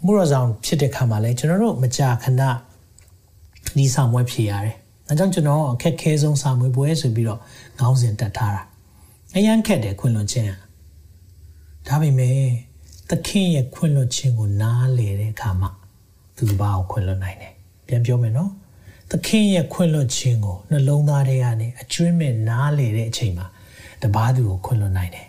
[0.00, 2.42] အမှုရဆောင်ဖြစ်တဲ့ခါမှာလဲကျွန်တော်တို့မကြာခဏ
[3.76, 4.76] ဒီဆောင်ဝဲဖြည့်ရတယ်
[5.08, 7.40] ဒါကြောင့်ကျွန်တော်အခက်ခဲဆုံးစာမွေးပွဲဆိုပြီးတော့
[7.80, 8.62] ခေါင်းစဉ်တက်ထားတာ
[9.36, 10.52] အရန်ခက်တယ်ခွင့်လွှတ်ခြင်း
[11.86, 12.34] ဒါပေမဲ့
[13.10, 15.70] သခင်ရဲ့ခွင့်လွှတ်ခြင်းကိုနားလေတဲ့အခါမှာ
[16.36, 17.52] သူတစ်ပါးကိုခွင့်လွှတ်နိုင်တယ်
[17.86, 18.50] ပြန်ပြောမယ်နော်
[19.10, 23.46] သခင်ရဲ့ခွင့်လွှတ်ခြင်းကိုနှလုံးသားထဲကနေအကျွမ်းမဲ့နားလေတဲ့အချိန်မှာ
[24.02, 25.28] တပားသူကိုခွင့်လွှတ်နိုင်တယ်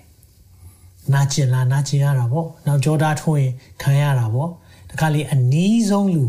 [1.14, 4.50] နာကျင်လားနာကျင်ရတာပေါ့နောက်ကြောတာထိုးရင်ခံရတာပေါ့
[4.90, 6.26] တခါလေအနီးဆုံးလူ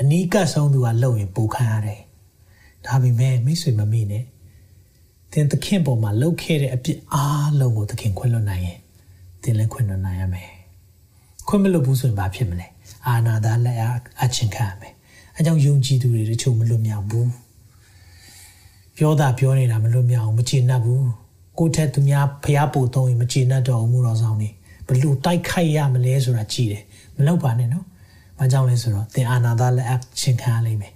[0.00, 2.00] အနီးကပ်ဆုံးသူကလှုပ်ရင်ပူခံရတယ်
[2.86, 4.24] ဒါပေမဲ့မိတ်ဆွေမမေ့နဲ့
[5.32, 8.78] သင်သခင်ပေါ်မှာလှုပ်ခဲ့တဲ့အပြစ်အားလုံးကိုသခင်ခွင့်လွှတ်နိုင်ရင်
[9.42, 10.50] သင်လည်းခွင့်လွှတ်နိုင်ရမယ်
[11.46, 12.66] ခွင့်မလွတ်ဘူးဆိုရင်ဘာဖြစ်မလဲ
[13.06, 13.78] အာနာသာလက်
[14.22, 14.92] အချင်းခံရမယ်
[15.36, 17.28] အဲကြောင့်ယုံကြည်သူတွေတချို့မလွတ်မြောက်ဘူး
[18.96, 21.06] ပြောတာပြောနေတာမလွတ်မြောက်ဘူးမကျေနပ်ဘူး
[21.58, 24.48] ကိုယ့်ထက်သူများဖျားပို့သုံးရင်မကျေနပ်တော့ဘူးတော်ဆောင်နေ
[24.86, 26.82] ဘလို့တိုက်ခိုက်ရမလဲဆိုတာကြည့်တယ်
[27.16, 27.84] မလောက်ပါနဲ့နော်
[28.38, 30.92] ဘာကြောင့်လဲဆိုတော့သင်အာနာသာလက်အချင်းခံရလိမ့်မယ်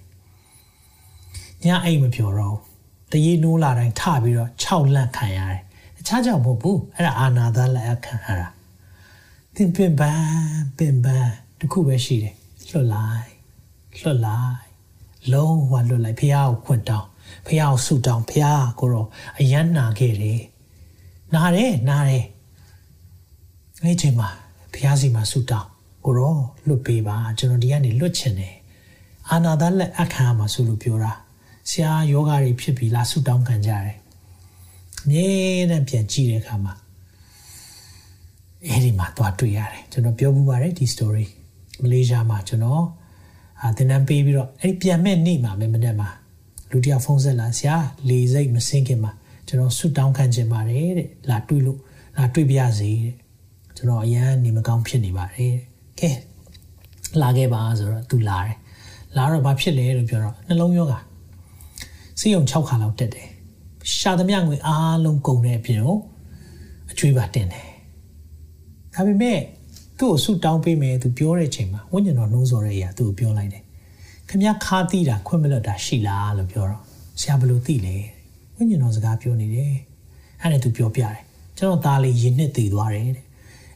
[1.63, 2.57] ညအိမ်မပြောတော့
[3.11, 5.61] တရေနိုးလာတိုင်းထပြီးတော့6လန့်ခံရတယ်
[5.95, 8.47] တခြားကြောင့်မဟုတ်ဘူးအဲ့ဒါအာနာသာလက်အခံရတာ
[9.55, 10.23] သင်ပင်ပန်း
[10.77, 12.35] ပင်ပန်းတခုပဲရှိတယ်
[12.69, 13.29] လွတ်လိုက်
[14.01, 14.67] လွတ်လိုက်
[15.31, 17.07] လုံးဝလွတ်လိုက်ဖះကိုခွင့်တောင်း
[17.47, 18.45] ဖះကိုဆုတောင်းဖះ
[18.79, 19.07] ကိုတော့
[19.39, 20.41] အယမ်းနာခဲ့တယ်
[21.35, 22.25] နာတယ်နာတယ်
[23.83, 24.29] အဲ့ချိန်မှာ
[24.73, 25.69] ဖះစီမှာဆုတောင်း
[26.05, 28.55] ကိုတော့လွတ်ပေးပါကျွန်တော်ဒီကနေလွတ်ချင်တယ်
[29.29, 31.13] အာနာသာလက်အခါမှာဆိုလို့ပြောတာ
[31.69, 33.97] ဆရာယောဂါတွေဖြစ်ပြီလားဆုတောင်းခံကြတယ်
[35.03, 35.27] အမြဲ
[35.69, 36.73] တမ်းပြန်ကြည့်တဲ့အခါမှာ
[38.67, 41.25] အဲ့ဒီမှာသွားတွေ့ရတယ်ကျွန်တော်ပြောမှုပါတယ်ဒီ story
[41.81, 42.83] မလေးရှားမှာကျွန်တော်
[43.61, 46.09] အာတင်နန်းပေးပြီးတော့အဲ့ဒီပြန်မဲ့နေ့မှာပဲမနေ့မှာ
[46.71, 47.75] လူတယောက်ဖုန်းဆက်လာဆရာ
[48.09, 49.11] လေစိတ်မစင်းခင်မှာ
[49.47, 51.79] ကျွန်တော်ဆုတောင်းခံခြင်းပါတယ်တဲ့လာတွေ့လို့
[52.17, 53.15] လာတွေ့ပြရစေတဲ့
[53.77, 55.53] ကျွန်တော်အရန်နေမကောင်းဖြစ်နေပါတယ်
[55.99, 56.09] ကဲ
[57.21, 58.55] လာခဲ့ပါဆိုတော့သူလာတယ်
[59.17, 60.93] လာတော့ဘာဖြစ်လဲလို့ပြောတော့နှလုံးယောဂ
[62.19, 63.29] စီယုံ6ခါလောက်တက်တယ်
[63.95, 65.97] ရှာသမျှငွေအားလုံးကုန်တဲ့အပြင်ကို
[66.91, 67.67] အကျွေးပါတင်တယ်
[68.95, 69.39] ဒါပေမဲ့
[69.97, 73.63] သူ့ကိုဆူတောင်းပေးမယ်သူပြောတဲ့ချိန်မှာဝိညာဉ်တော်နှိုးဆော်တဲ့အရာသူ့ကိုပြောလိုက်တယ်
[74.29, 76.81] ခင်ဗျားခါသီးတာခွင့်မလွတ်တာရှိလားလို့ပြောတော့
[77.19, 77.95] ဆရာဘယ်လိုသိလဲ
[78.55, 79.73] ဝိညာဉ်တော်စကားပြောနေတယ်
[80.41, 81.17] အဲ့ဒါသူပြောပြတယ်
[81.57, 83.25] ကျွန်တော်သားလေးရင်နှစ်တည်သွားတယ်တဲ့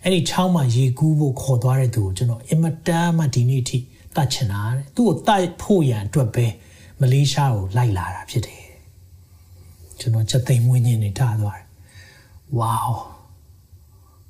[0.04, 3.78] အဲ့ဒီချောင်းမှာရေကူးဖို့ခေါ်သွားတဲ့သူကိုကျွန်တော်အင်မတန်မှဒီနေ့အထိ
[4.16, 6.46] တတ်ချင်တာတဲ့သူ့ကိုတိုက်ဖို့ရန်အတွက်ပဲ
[7.02, 8.64] မလေးရှားကိုလိုက်လာတာဖြစ်တယ်
[10.00, 11.68] ကျွန်တော်ချက်သိမ်းမွေးညင်းနေထားသွားတယ်
[12.58, 12.76] ဝေါ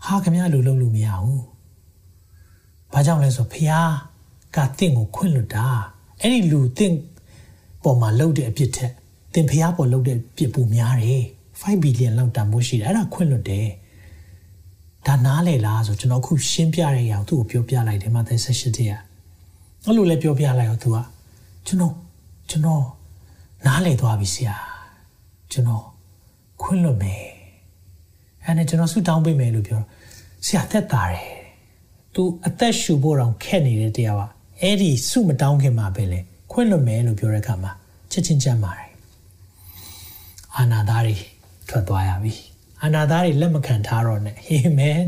[0.05, 1.43] ဟာခင်ဗျားလိုလုပ်လို့မရဘူး
[2.93, 3.71] ဘာကြောင့်လဲဆိုဖះ
[4.55, 5.67] ကတင့်ကိုခွင့်လွတ်တာ
[6.21, 6.95] အဲ့ဒီလူတင့်
[7.84, 8.91] ပေါ်မှာလှုပ်တဲ့အပြစ်ထက်
[9.34, 11.23] တင်ဖះပေါ်လှုပ်တဲ့ပြစ်ပူများတယ်
[11.60, 13.67] 5ဘီလီယံလောက်တန်ဖိုးရှိတယ်အဲ့ဒါခွင့်လွတ်တယ်
[15.07, 18.89] ဒါနားလေလားဆိုကျွန်တော်ခုရှင်းပြရအောင်သူ့ကိုပြောပြလိုက်တယ်မသက်ဆက်ရှိတဲ့
[19.86, 20.97] အဲ့လိုလည်းပြောပြလိုက်အောင်သူက
[21.67, 21.93] ကျွန်တော်
[22.51, 22.85] ကျွန်တော်
[23.65, 24.55] နားလေသွားပြီဆရာ
[25.51, 25.85] ကျွန်တော်
[26.61, 27.25] ခွင့်လွတ်မယ်
[28.43, 29.81] အဲ့နဲ့ကျွန်တော်ဆူတောင်းပေးမယ်လို့ပြော
[30.45, 31.27] ဆရာသက်တာတယ်
[32.13, 34.21] သူအသက်ရှူဖို့တောင်ခက်နေတဲ့တရားက
[34.61, 36.19] အဲ့ဒီစုမတောင်းခင်မှာပဲလေ
[36.51, 37.71] ခွင့်လွတ်မယ်လို့ပြောတဲ့အခါမှာ
[38.11, 38.89] ချက်ချင်းကြမ်းပါတယ်
[40.55, 41.15] အာနာသားတွေ
[41.69, 42.33] ထွက်သွားရပြီ
[42.81, 44.99] အာနာသားတွေလက်မခံထားတော့နဲ့အာမင်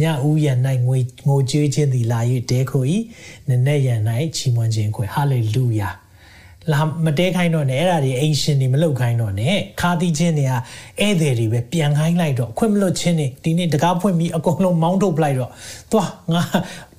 [0.00, 0.46] ညဦးရ၌
[0.86, 2.84] ငွေငိုကြွေးခြင်းသည်လာ၍တဲခို၏
[3.48, 3.88] နနဲ့ရ၌
[4.36, 5.90] ချီးမွမ်းခြင်းကိုဟာလေလုယာ
[6.72, 10.52] လာမတဲခိုင်းတော့နဲ့အဲ့ဒါတွေအိမ်ရှင်တွေမလုပ်ခိုင်းတော့နဲ့ခါသီးချင်းတွေက
[11.00, 15.50] ဧည့်သည်တွေပဲပြန်ခိုင်းလိုက်တော့ခွင့်မလွတ်ချင်းတွေဒီနေ့တကားဖွင့်ပြီးအကုန်လုံးမောင်းထုတ်ပလိုက်တော့
[15.92, 16.42] သွားငါ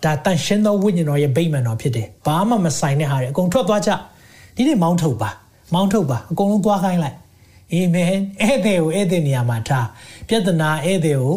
[0.04, 3.92] ဒါတန်ရှင်းသောဝိညာဉ်တော်ရဲ့ဗိမာန်တော်ဖြစ်တယ်ဘာမှမဆိုင်တဲ့ဟာတွေအကုန်ထွက်သွားကြ
[4.56, 5.30] ဒီနေ့မောင်းထုတ်ပါ
[5.74, 7.18] မောင်းထုတ်ပါအကုန်လုံးသွားခိုင်းလိုက်
[7.74, 9.88] အာမင်ဧည့်သည်ကိုဧည့်သည်နေရာမှာထား
[10.28, 11.36] ပြဿနာဧည့်သည်ကို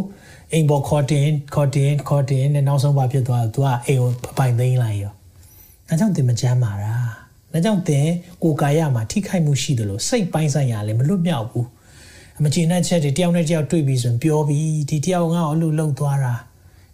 [0.52, 5.12] အိမ်ပေါ်ခေါ်တင်ခေါ်တင်ခေါ်တင်နဲ့နောက်ဆုံးပါဖြစ်သွားသူကအိမ်ကိုပိုင်သိမ်းလိုက်ရော
[5.88, 7.23] အဲကြောင့်တင်မကြမ်းပါလား
[7.54, 8.08] ဒါကြောင့်သင်
[8.42, 11.66] ကိုယ်ကာယမှာထိခိုက်မှုရှိတယ်လို့စိတ်ပိုင်းဆိုင်ရာလည်းမလွတ်မြောက်ဘူး
[12.38, 16.34] အမကျေနပ်ချက်တွေတယောက်နဲ့တယောက်တွေ့ပြီးဆိုရင်ပြောပြီးဒီတယောက်ငါ့ကိုလှုပ်လှုပ်သွားတာ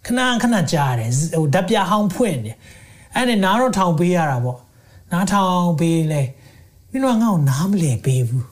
[0.05, 2.57] ခဏခဏကြားတယ်ဟိုဓာပြဟောင်းဖွင့်တယ်
[3.15, 4.59] အဲ့ဒါနားတော့ထောင်ပေးရတာပေါ့
[5.11, 6.21] နားထောင်ပေးလဲ
[6.91, 8.47] မင်းတို့ကငါ့ကိုနားမလည်ပေးဘူး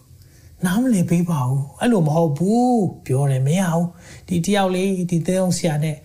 [0.65, 3.87] နားမလည်ပေးပါဘူးအဲ့လိုမဟုတ်ဘူးပြောတယ်မရဘူး
[4.27, 5.95] ဒီတယောက်လေးဒီတဲအောင်ဆရာနဲ့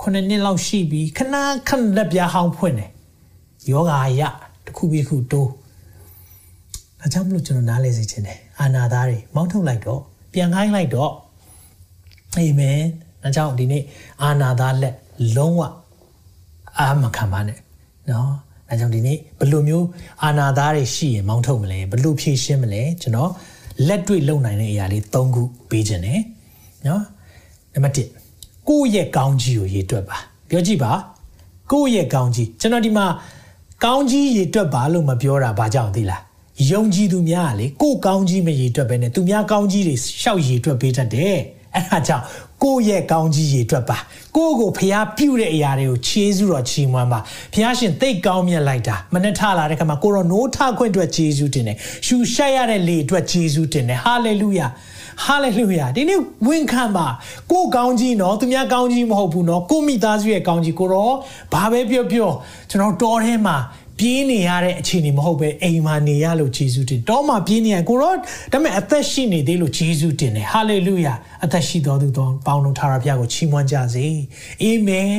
[0.00, 1.34] ခုနှစ်နှစ်လောက်ရှိပြီခဏ
[1.68, 2.90] ခဏလက်ပြဟောင်းဖွင့်တယ်
[3.70, 4.22] ယောဂါရ
[4.66, 5.50] တစ်ခုပြီးတစ်ခုတိုး
[7.00, 10.00] ဒါကြောင့်မလို့ကျွန်တော်နားလဲစေချင်တယ်အာနာသားတွေမောင်းထုတ်လိုက်တော့
[10.32, 11.12] ပြန်ခိုင်းလိုက်တော့
[12.36, 12.78] အာမင်
[13.22, 13.82] ဒါကြောင့်ဒီနေ့
[14.22, 14.94] အာနာသားလက်
[15.36, 15.62] လုံးဝ
[16.78, 17.58] အာမခံပါနဲ့
[18.10, 18.30] နော်
[18.68, 19.86] ဒါကြောင့်ဒီနေ့ဘယ်လိုမျိုး
[20.22, 23.30] အာနာသားတွေရှိရင်မောင်းထုတ်မလဲဘယ်လိုဖြည့်ရှင်းမလဲကျွန်တော်
[23.86, 26.20] လက်တွေ့လုပ်နိုင်တဲ့အရာလေး၃ခုပေးခြင်းတယ်
[26.86, 27.02] နော်
[27.72, 30.16] နံပါတ်1ကိုယ့်ရဲ့ကောင်းကြီးကိုရေတွက်ပါ
[30.48, 30.92] ပြောကြည့်ပါ
[31.72, 33.06] ကိုယ့်ရဲ့ကောင်းကြီးကျွန်တော်ဒီမှာ
[33.84, 36.22] ကောင်းကြီးရေတွက်ပါလို့မပြောတာဘာကြောင့်သိလား
[36.70, 41.36] ယုံကြည်သူများကလေကိုယ်ကောင်းကြီးမရေတွက်ပဲနဲ့သူများကောင်းကြီးတွေရှောက်ရေတွက်ပေးတတ်တယ်
[41.74, 42.24] အဲ့ဒါကြောင့်
[42.62, 43.98] ကိုယ့်ရဲ့ကောင်းကြီးရေတွက်ပါ
[44.36, 47.20] ကိုယ့်ကိုဖျားပြုတ်တဲ့အရာတွေကိုခြေစုတော်ချီးမွမ်းပါ
[47.54, 54.66] ဖျားရှင်သိတ်ကောင်းမြတ်လိုက်တာမနဲ့ထလာတဲ့ခါမှာကိုရောနိုးထခွင့်အတွက်ခြေစုတင်တယ်ရှူရှက်ရတဲ့လေအတွက်ခြေစုတင်တယ်ဟာလေလုယာ
[55.24, 57.06] ဟာလေလုယာဒီနေ့ဝင်ခံပါ
[57.52, 61.10] ကိုကောင်းကြီးနော်သူများကောင်းကြီးမဟုတ်ဘူးနော်ကိုမိသားစုရဲ့ကောင်းကြီးကိုရော
[61.52, 62.30] ဘာပဲပြောပြော
[62.70, 63.56] ကျွန်တော်တော်ထဲမှာ
[63.98, 74.06] ပြေးနေရတဲ့အခြေအနေမဟုတ်ပဲအိမ်မှာနေရလို့ဂျေဇုတင်တောမှာပြေးနေရကိုတော့ဒါပေမဲ့အသက်ရှိနေသေးလို့ဂျေဇုတင်တယ်ဟာလေလုယာအသက်ရှိတော်သူတော်ပေါင်းတော်ထာဝရဘုရားကိုချီးမွမ်းကြစေ
[74.62, 75.12] အာမင်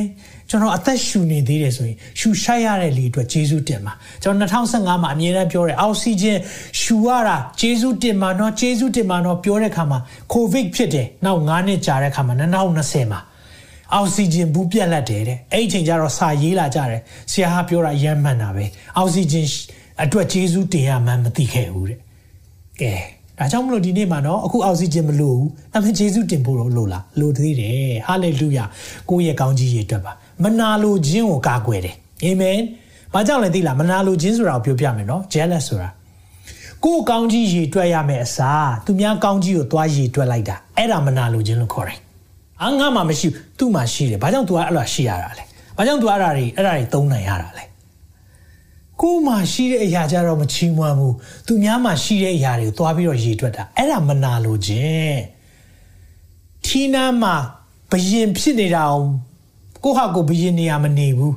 [0.50, 6.38] ကျွန်တော်အသက်ရှူနေသေးတယ်ဆိုရင်ရှူရှိုက်ရတဲ့လေအတွက်ဂျေဇုတင်ပါကျွန်တော်2015မှာအမြဲတမ်းပြောတယ်အောက်ဆီဂျင်
[6.80, 9.98] ရှူရတာဂျေဇုတင်ပါနော်ဂျေဇုတင်ပါနော်ပြောတဲ့ခါမှာ
[10.32, 13.20] ကိုဗစ်ဖြစ်တယ်နောက်9နှစ်ကြာတဲ့ခါမှာ2020မှာ
[13.94, 17.00] အောက်ဆီဂျင်ဘူးပြက်လက်တယ်တဲ့အဲ့ဒီချိန်ကျတော့စာရေးလာကြတယ်
[17.32, 18.64] ဆရာဟာပြောတာရမ်းမှန်တာပဲ
[18.96, 19.46] အောက်ဆီဂျင်
[20.02, 21.98] အတွက်ဂျေဇုတင်ရမှန်းမသိခဲ့ဘူးတဲ့
[22.80, 22.94] ကဲ
[23.38, 28.64] ဒါကြောင့်မလို့ဒီနေ့မှာတော့အခုအောက်ဆီဂျင်မလိုဘူးဒါပေမဲ့ဂျေဇုတင်ဖို့တော့လိုလားလိုသေးတယ်ဟာလေလုယာ
[29.10, 30.12] ကိုယ့်ရဲ့ကောင်းကြီးရေအတွက်ပါ
[30.44, 32.58] မနာလိုခြင်းကိုကာကွယ်တယ်အာမင်
[33.12, 35.88] ဘာကြောင့်လဲသိလားမနာလိုခြင်းဆိုတာကိုပြောပြမယ်နော် jealous ဆိုတာ
[36.84, 41.98] ကိုယ်ကောင်းကြီးရေတွက်ရမယ်အစားသူများကောင်းကြီးကိုသွားရေတွက်လိုက်တာအဲ့ဒါမနာလိုခြင်းလို့ခေါ်တယ်
[42.62, 45.44] အာငါမှမရှိဘူးသူ့မှာရှိတယ်ဘာကြောင့် तू အဲ့လိုရှိရတာလဲ
[45.76, 47.64] ဘာကြောင့် तू အဲ့ဒါတွေအဲ့ဒါတွေသုံးနိုင်ရတာလဲ
[49.00, 51.14] ကိုယ်မှာရှိတဲ့အရာကြတော့မချီးမွမ်းဘူး
[51.46, 55.20] သူများမှာရှိတဲ့အရာတွေကိုသွားပြီးတော့ရေတွက်တာအဲ့ဒါမနာလိုခြင်း
[56.64, 57.34] ထီးနားမှာ
[57.90, 59.06] ဘယင်ဖြစ်နေတာအောင်
[59.84, 61.36] ကိုဟာကိုဘယင်နေရမနေဘူး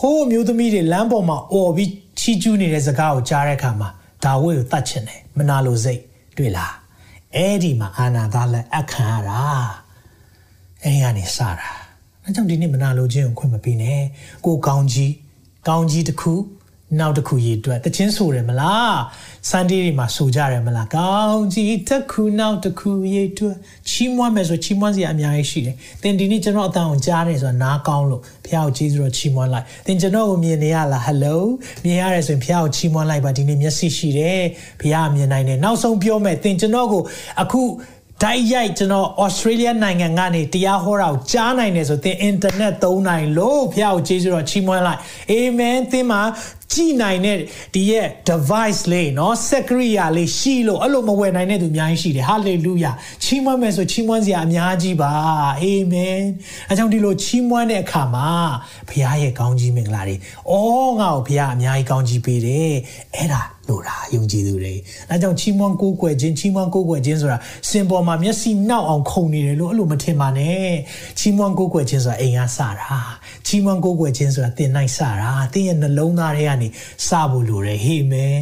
[0.00, 3.88] ဟိုးမျိုးသမီးတွေလမ်းပေါ်မှာអော်ပြီးချီးကျူးနေတဲ့စကားကိုကြားတဲ့အခါမှာ
[4.24, 6.00] ဒါဝိကိုတတ်ချင်တယ်မနာလိုစိတ်
[6.36, 6.74] တွေ့လား
[7.34, 9.40] အဲ့ဒီမှာအာနာသားလက်အခမ်းရတာ
[10.82, 11.70] အဲ့ဒီကနေစတာ
[12.22, 14.00] အဲကြောင့်ဒီနေ့မနာလိုခြင်းကိုခွင့်မပေးနဲ့
[14.44, 15.12] ကိုကောင်းကြီး
[15.68, 16.32] ကောင်းကြီးတစ်ခု
[16.98, 18.98] နောက်တစ်ခုရည်အတွက်တချင်းဆိုတယ်မလား
[19.50, 23.56] စန်ဒေးတွေမှာဆိုကြတယ်မလားကောင်းကြီးတစ်ခုနောက်တစ်ခုရည်အတွက်
[23.88, 31.36] ချီးမွမ်းမယ်ဆိုချီးမွမ်းစရာအများကြီးရှိတယ်သင်ဒီနေ့ကျွန်တော်အတန်ကိုကြားတယ်ဆိုတာနားကောင်းလို့ဖះကိုကျေးဇူးတော်ချီးမွမ်းလိုက်သင်ကျွန်တော်ကိုမြင်နေရလား hello
[31.84, 34.42] မြင်ရတယ်ဆိုရင်ဖះကိုချီးမွမ်းလိုက်ပါဒီနေ့မျက်စိရှိတယ်
[34.80, 37.02] ဖះမြင်နိုင်တယ်နောက်ဆုံးပြောမယ်သင်ကျွန်တော်ကို
[37.42, 37.62] အခု
[38.24, 46.20] တိုက်ရိုက်ကျွန်တော် Australia နိုင်ငံကနေတရားဟောတာကိုကြားနိုင်တယ်ဆိုသင် internet သုံးနိုင်လို့ဖះကိုကျေးဇူးတော်ချီးမွမ်းလိုက်အာမင်သင်မှာ
[46.73, 47.37] ကြည်နိုင်တဲ့
[47.73, 55.11] ဒီရဲ့ device လေးเนาะစက်ကရိယာလေးရှိလို့အဲ့လိုမဝယ်နိုင်တဲ့သူအများကြီးရှိတယ် hallelujah ချီးမွမ်းမယ်ဆိုချီးမွမ်းစရာအများကြီးပါ
[55.61, 56.19] အာမင်
[56.69, 58.29] အဲကြောင့်ဒီလိုချီးမွမ်းတဲ့အခါမှာ
[58.89, 60.15] ဘုရားရဲ့ကောင်းကြီးမင်္ဂလာတွေ
[60.51, 62.73] အော်ငါ့ကိုဘုရားအများကြီးကောင်းကြီးပေးတယ်
[63.15, 64.73] အဲ့ဒါလို့တာယုံကြည်သူတွေ
[65.09, 67.37] အဲကြောင့်ချီးမွမ်းကိုးကွယ်ခြင်းချီးမွမ်းကိုးကွယ်ခြင်းဆိုတာ
[67.69, 70.69] စင်ပေါ်မှာမျက်စိနှောက်အောင်ခုန်နေတယ်လို့အဲ့လိုမထင်ပါနဲ့
[71.19, 72.99] ချီးမွမ်းကိုးကွယ်ခြင်းဆိုတာအိမ်ကစတာ
[73.47, 76.67] ချီးမွမ်းကိုးကွယ်ခြင်းဆိုတာသင်နိုင်စတာသင်ရဲ့နှလုံးသားထဲကနေ
[77.07, 78.39] စဖို့လိုတယ်ဟေးမင်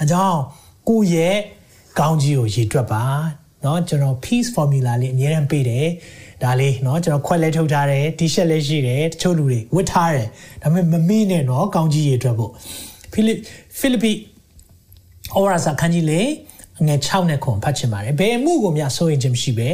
[0.00, 0.40] အဲကြောင့်
[0.88, 1.36] ကိုယ့်ရဲ့
[1.98, 3.04] ကောင်းကြီးကိုရည်တွက်ပါ
[3.62, 5.88] เนาะကျွန်တော် peace formula လေးအများအားပေးတယ်
[6.42, 10.28] ဒါလေးเนาะကျွန်တော်ခွက်လဲထုတ်ထားတယ် t-shirt လည်းရှိတယ်တချို့လူတွေဝတ်ထားတယ်
[10.62, 12.52] ဒါပေမဲ့မမေ့နဲ့เนาะကောင်းကြီးရည်တွက်ဖို့
[13.12, 13.32] ဖိလိ
[13.78, 16.20] ဖိလိပ္ပိဩဝါစာခန်းကြီးလေ
[16.86, 19.68] ငယ်6နဲ့ခွန်ဖတ်ချင်ပါတယ်ဘယ်အမှုကိုများစိုးရင်ခြင်းမရှိပဲ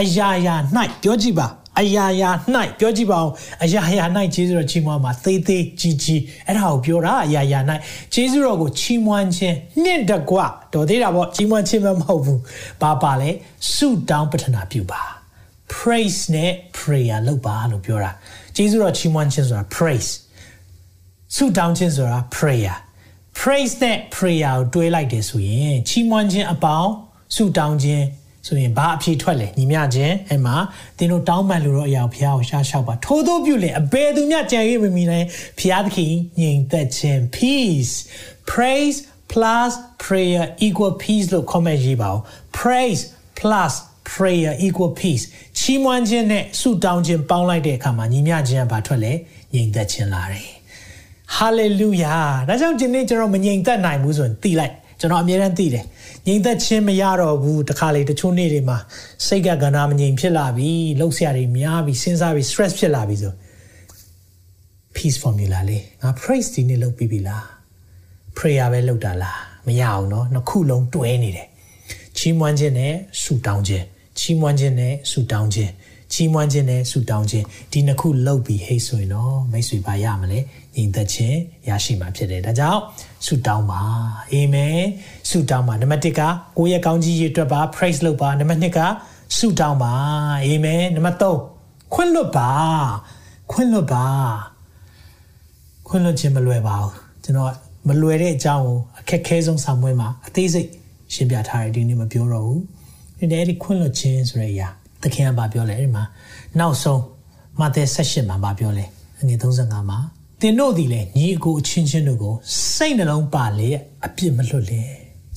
[0.00, 0.54] အရာရာ၌
[1.02, 1.46] ပြောကြည့်ပါ
[1.81, 2.29] အရာရာ၌
[2.79, 3.29] ပြောကြည့်ပါဦး
[3.63, 4.05] အရာရာ၌
[4.35, 7.59] ဂျေဇုတော်ချီးမွမ်းမှာသေးသေးကြီးကြီးအဲ့ဒါကိုပြောတာအရာရာ၌
[8.13, 10.37] ဂျေဇုတော်ကိုချီးမွမ်းခြင်းနှစ်တကွ
[10.73, 12.41] တော်သေးတာပေါ့ချီးမွမ်းခြင်းမဟုတ်ဘူး
[12.81, 13.29] ဘာပါလဲ
[13.73, 15.01] ဆုတောင်းပတနာပြုပါ
[15.75, 18.11] praise နဲ့ prayer လုပ်ပါလို့ပြောတာ
[18.55, 20.11] ဂျေဇုတော်ချီးမွမ်းခြင်းဆိုတာ praise
[21.35, 22.75] ဆုတောင်းခြင်းဆိုတာ prayer
[23.39, 26.91] praise နဲ့ prayer ကိုတွဲလိုက်တယ်ဆိုရင်ချီးမွမ်းခြင်းအပေါင်း
[27.35, 28.05] ဆုတောင်းခြင်း
[28.45, 30.55] ဆိုရင်ဘာအဖြေထွက်လဲညီမျှခြင်းအဲ့မှာ
[30.97, 35.25] သင်တို့တောင်းပန်လို့တော့အရာကိုဘုရားကိုရှားလျှောက်ပါထို့သောပြုလင်အဘယ်သူမျှကြံရမမီနိုင်
[35.59, 37.93] ဘုရားသခင်ညီသက်ခြင်း peace
[38.51, 38.97] praise
[39.31, 39.71] plus
[40.03, 42.19] prayer equal peace လို့ comment ရေးပါဦး
[42.59, 43.01] praise
[43.39, 43.73] plus
[44.13, 45.23] prayer equal peace
[45.59, 49.13] ချီးမွမ်းခြင်းနဲ့ဆုတောင်းခြင်းပေါင်းလိုက်တဲ့အခါမှာညီမျှခြင်းကဘာထွက်လဲ
[49.53, 50.49] ညီသက်ခြင်းလာတယ်
[51.37, 55.85] hallelujah ဒါကြောင့်ဒီနေ့ကျွန်တော်မငြိမ်သက်နိုင်ဘူးဆိုရင်သိလိုက်ကျွန်တော်အမြဲတမ်းသိတယ်
[56.26, 58.78] ငြိမ်သက်ခြင်းမရတော့ဘူးတခါလေတချို့နေ့တွေမှာ
[59.26, 63.34] စိတ်ကကဏ္ဍမငြိမ်ဖြစ်လာပြီလှုပ်ရှားတွေများပြီစဉ်းစားပြီ stress ဖြစ်လာပြီဆို
[64.96, 67.44] peace formula လေးငါ praise ဒီနေ့လုပ်ပြီးပြီလား
[68.36, 71.48] prayer ပဲလုပ်တာလားမရအောင်เนาะနှစ်ခုလုံးတွဲနေတယ်
[72.16, 73.84] ချီးမွမ်းခြင်းနဲ့ဆုတောင်းခြင်း
[74.18, 75.72] ချီးမွမ်းခြင်းနဲ့ဆုတောင်းခြင်း
[76.12, 80.40] ချီးမွမ်းခြင်းနဲ့ဆုတောင်းခြင်းဒီနှစ်ခုလုပ်ပြီးဟိတ်ဆိုရင်တော့မိတ်ဆွေပါရမလဲ
[80.75, 81.37] ညီသက်ခြင်း
[81.69, 82.81] ရရှိမှာဖြစ်တယ်ဒါကြောင့်
[83.25, 83.81] ဆုတောင်းပါ
[84.31, 84.81] အာမင်
[85.29, 86.21] ဆုတောင်းပါနံပါတ်1က
[86.57, 88.79] ကိုယ့်ရဲ့ကောင်းကြီးရည်အတွက်ပါ praise လုပ်ပါနံပါတ်2က
[89.37, 89.93] ဆုတောင်းပါ
[90.45, 92.51] အာမင်နံပါတ်3ခွင့်လွတ်ပါ
[93.51, 94.05] ခွင့်လွတ်ပါ
[95.87, 96.93] ခွင့်လွတ်ခြင်းမလွယ်ပါဘူး
[97.23, 97.51] ကျွန်တော်
[97.87, 100.69] မလွယ်တဲ့အကြောင်းကိုအခက်ခဲဆုံးဆောင်ပွဲမှာအသေးစိတ်
[101.13, 102.61] ရှင်းပြထားတယ်ဒီနေ့မပြောတော့ဘူး
[103.19, 104.67] ဒီနေ့အဲ့ဒီခွင့်လွတ်ခြင်းဆိုတဲ့အရာ
[105.03, 106.03] သခင်ကပြောလဲအဲ့ဒီမှာ
[106.59, 107.01] နောက်ဆုံး
[107.59, 108.85] မာသဲ16မှာပြောလဲ
[109.19, 109.99] အငယ်35မှာ
[110.41, 112.35] သင်တို့သည်လည်းညီအကိုအချင်းချင်းတို့ကို
[112.75, 113.69] စိတ်နှလုံးပါလေ
[114.05, 114.81] အပြစ်မလွတ်လေ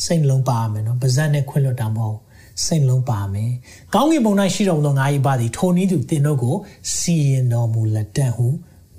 [0.04, 2.18] စိတ်နှလုံးပါမယ်နော်ပါဇက်နဲ့ခွင့်လွတ်တာမဟုတ်
[2.64, 3.50] စိတ်နှလုံးပါမယ်
[3.94, 6.54] ကောင်းကင်ဘုံ၌ရှိတော်မူသောငါ၏ပါသည်ထိုနည်းသူသင်တို့ကို
[6.96, 8.46] စီရင်တော်မူလက်တန့်ဟု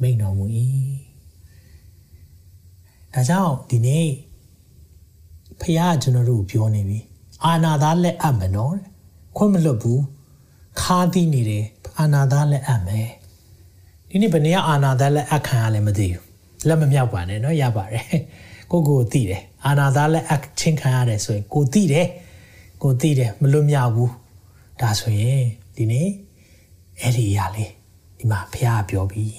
[0.02, 0.46] မိန်တော်မူ၏
[3.14, 4.08] ဒါကြောင့်ဒီနေ့
[5.62, 7.00] ဖခင်ကကျွန်တော်တို့ပြောနေပြီ
[7.46, 8.74] အာနာသားလက်အပ်မယ်နော်
[9.38, 10.02] ခွင့်မလွတ်ဘူး
[10.82, 11.66] ခါးသီးနေတယ်
[11.98, 13.10] အာနာသားလက်အပ်မယ်
[14.15, 16.23] ဒီနေ့ဘယ်နေရအာနာသားလက်အခမ်းရလဲမသိဘူး
[16.69, 18.07] လက်မမြောက်ပါနဲ့เนาะရပါတယ်
[18.71, 22.07] ကိုကိုသိတယ်အာနာသားလက်အခချင်းခံရတယ်ဆိုရင်ကိုသိတယ်
[22.83, 24.13] ကိုသိတယ်မလွတ်မြောက်ဘူး
[24.81, 25.43] ဒါဆိုရင်
[25.77, 26.09] ဒီနေ့
[27.01, 27.71] အဲ့ဒီရလေး
[28.19, 29.33] ဒီမှာဖခင်ပြောပြီး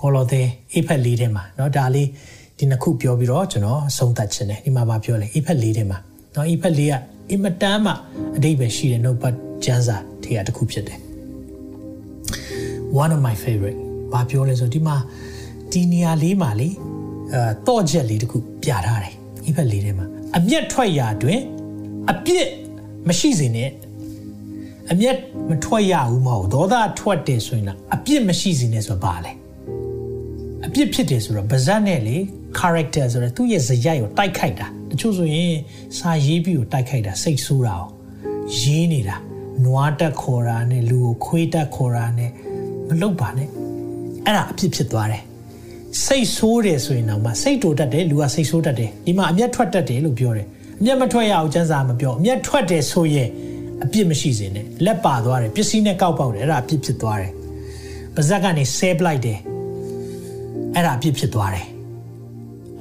[0.00, 2.08] ကောလောသဲအိဖက်လေးထဲမှာเนาะဒါလေး
[2.58, 5.98] ဒီနှစ်ခုပြောပြီးတော့ကျွန်တော်ဆုံးသက်ခြင်းတယ်ဒီမှာဗာပြောလဲအိဖက်လေးထဲမှာ
[6.32, 6.94] เนาะအိဖက်လေးက
[7.30, 7.92] အင်မတန်မှ
[8.36, 10.98] အတိတ်ပဲရှိတဲ့ notepad ကျမ်းစာထဲကတစ်ခုဖြစ်တယ်
[13.02, 14.95] one of my favorite ဘာပြောလဲဆိုဒီမှာ
[15.71, 16.69] ဒီနေရာလေးမှာလေ
[17.33, 20.05] အဲတော့ချက်လေးတခုပြထားတယ်ဒီဘက်လေးထဲမှာ
[20.37, 21.39] အမျက်ထွက်ရာတွင်
[22.11, 22.47] အပြစ်
[23.07, 23.69] မရှိစေနဲ့
[24.91, 25.15] အမျက်
[25.49, 29.31] မထွက်ရဘူးမဟုတ်ဒေါသထွက်တယ်ဆိုရင်လားအပြစ်မရှိစေနဲ့ဆိုတော့ဘာလဲ
[30.65, 32.17] အပြစ်ဖြစ်တယ်ဆိုတော့ဗဇတ်နဲ့လေ
[32.59, 35.53] character ဆိုတော့သူ့ရဲ့ဇယိုက်ကိုတိုက်ခိုက်တာတချို့ဆိုရင်
[35.97, 37.91] စာရေးပြီးကိုတိုက်ခိုက်တာစိတ်ဆိုးတာအောင်
[38.59, 39.17] ရေးနေတာ
[39.65, 42.31] နွားတက်ခေါ်တာနဲ့လူကိုခွေးတက်ခေါ်တာနဲ့
[42.87, 43.49] မလုပ်ပါနဲ့
[44.29, 45.23] အဲ့ဒါအဖြစ်ဖြစ်သွားတယ်
[46.05, 50.47] စိတ်ဆိုးတယ်ဆိုရင်တော့မစိတ်တူတတ်တယ်လူကစိတ်ဆိုးတတ်တယ်ဒီမှာအမျက်ထွက်တတ်တယ်လို့ပြောတယ်
[50.79, 53.29] အမျက်မထွက်ရအောင်စံစာမပြောအမျက်ထွက်တယ်ဆိုရင်
[53.83, 57.31] အပြစ်မရှိစေနဲ့လက်ပါသွားတယ်ပစ္စည်းနဲ့ကောက်ပေါက်တယ်အဲ့ဒါအပြစ်ဖြစ်သွားတယ်
[58.15, 59.39] ပါဇက်ကနေဆဲပလိုက်တယ်
[60.75, 61.65] အဲ့ဒါအပြစ်ဖြစ်သွားတယ်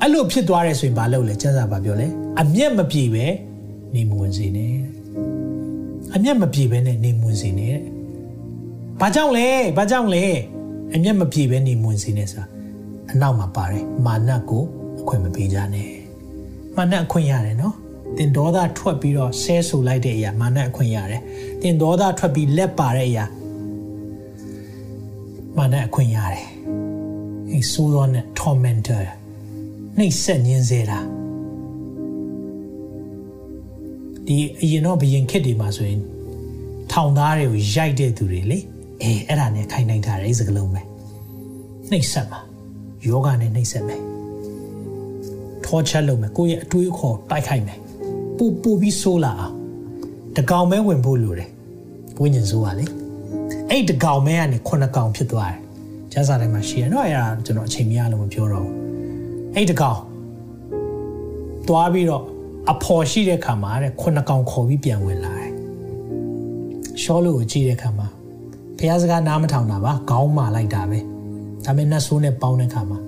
[0.01, 2.07] အဲ့လိုဖြစ်သွားတယ်ဆိုရင်ဘာလုပ်လဲစံစာဘာပြောလဲ
[2.41, 3.27] အမျက်မပြေပဲ
[3.95, 4.75] နေမဝင်စေနဲ့
[6.15, 7.77] အမျက်မပြေပဲနဲ့နေမဝင်စေနဲ့
[9.01, 10.25] ဘာကြောင့်လဲဘာကြောင့်လဲ
[10.95, 12.47] အမျက်မပြေပဲနေမဝင်စေနဲ့ဆိုတာ
[13.13, 14.65] အနောက်မှာပါတယ်မာနကို
[15.01, 15.91] အခွင့်မပေးကြနဲ့
[16.77, 17.75] မာနအခွင့်ရတယ်နော်
[18.17, 21.23] တင်ဒေါသထွက်ပြီးတော့ဆဲဆူလိုက်တဲ့အရာမာနအခွင့်ရတယ်
[21.63, 23.25] တင်ဒေါသထွက်ပြီးလက်ပါတဲ့အရာ
[25.57, 26.47] မာနအခွင့်ရတယ်
[27.51, 29.05] အဲဆိုးသောနဲ့ tormentor
[29.99, 30.99] နှိပ်စက်ညင်းစေတာ
[34.27, 36.01] ဒီအရင်တော့ဘယင်ခစ်တွေမှာဆိုရင်
[36.93, 38.59] ထောင်သားတွေကိုရိုက်တဲ့သူတွေလေ
[39.03, 40.83] အဲအဲ့ဒါနဲ့ခိုင်းနိုင်တာလေစကလုံးပဲ
[41.91, 42.41] နှိပ်စက်မှာ
[43.07, 44.03] ယောဂနဲ့နှိပ်စက်မယ်
[45.65, 47.79] ထောချက်လုပ်မယ်ကိုယ့်ရဲ့အတွေးခေါ်တိုက်ခိုက်မယ်
[48.37, 49.55] ပူပူပြီးဆိုးလာအောင်
[50.37, 51.51] တကောင်မဲဝင်ဖို့လိုတယ်
[52.21, 52.87] ဝိညာဉ်ဆိုးပါလေ
[53.71, 55.61] အဲ့တကောင်မဲကနေခုနှစ်ကောင်ဖြစ်သွားတယ်
[56.13, 58.77] ကျမ်းစာထဲမှာရှိရတော့အဲ့ဒါကျွန်တော်အချိန်မရလို့မပြောတော့ဘူး
[59.55, 60.01] အဲ့တကောင်
[61.69, 62.25] သွားပြီးတော့
[62.73, 65.53] အဖော်ရှိတဲ့ခါမှာတဲ့ခုနှစ်ကောင်ခေါ်ပြီးပြန်ဝင်လာတယ်
[67.03, 68.08] ရှောလို့ကိုကြည့်တဲ့ခါမှာ
[68.79, 70.99] ဖះစကားနားမထောင်တာပါခေါင်းမာလိုက်တာပဲ
[71.65, 72.99] ဒါပေမဲ့နတ်ဆိုးနဲ့ပေါင်းတဲ့ခါမှာ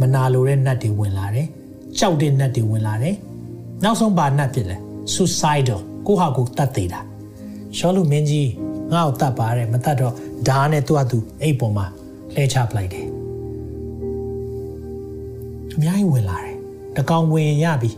[0.00, 1.46] မနာလိုတဲ့နတ်တွေဝင်လာတယ်
[1.98, 3.16] ကြောက်တဲ့နတ်တွေဝင်လာတယ်
[3.84, 4.76] နောက်ဆုံးပါနတ်ဖြစ်လဲ
[5.14, 7.00] suicidal ကိုဟာကိုတတ်သေးတာ
[7.76, 8.50] ရှောလူမင်းကြီး
[8.92, 10.14] ငါ့ကိုတတ်ပါတယ်မတတ်တော့
[10.48, 11.86] ဓာတ်နဲ့သူ့အတူအိတ်ပေါ်မှာ
[12.34, 13.06] လှဲချပလိုက်တယ်
[15.74, 16.56] အများကြီးဝင်လာတယ်
[16.96, 17.90] တကောင်ဝင်ရပြီ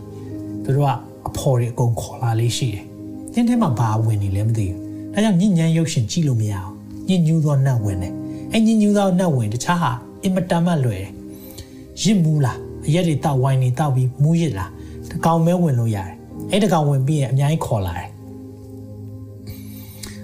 [0.63, 0.91] သူတို့က
[1.27, 2.83] အဖော်တွေအကုန်ခေါ်လာလေးရှိတယ်။
[3.33, 4.77] တင်းထဲမှာဘာဝင်နေလဲမသိဘူး။
[5.13, 6.73] ဒါကြောင့်ညဉ့်ညမ်းရုပ်ရှင်ကြည့်လို့မရအောင်။
[7.07, 8.13] ညဉ့်ညူးသောနတ်ဝင်တယ်။
[8.53, 9.91] အဲညဉ့်ညူးသောနတ်ဝင်တခြားဟာ
[10.23, 11.11] အင်မတန်မှလွယ်တယ်။
[12.01, 14.71] ရစ်မူးလားအရက်တွေတောက်ဝိုင်းတွေတောက်ပြီးမူးရစ်လား
[15.11, 16.15] တကောင်မဲဝင်လို့ရတယ်။
[16.51, 18.09] အဲတကောင်ဝင်ပြီးရင်အများကြီးခေါ်လာတယ်။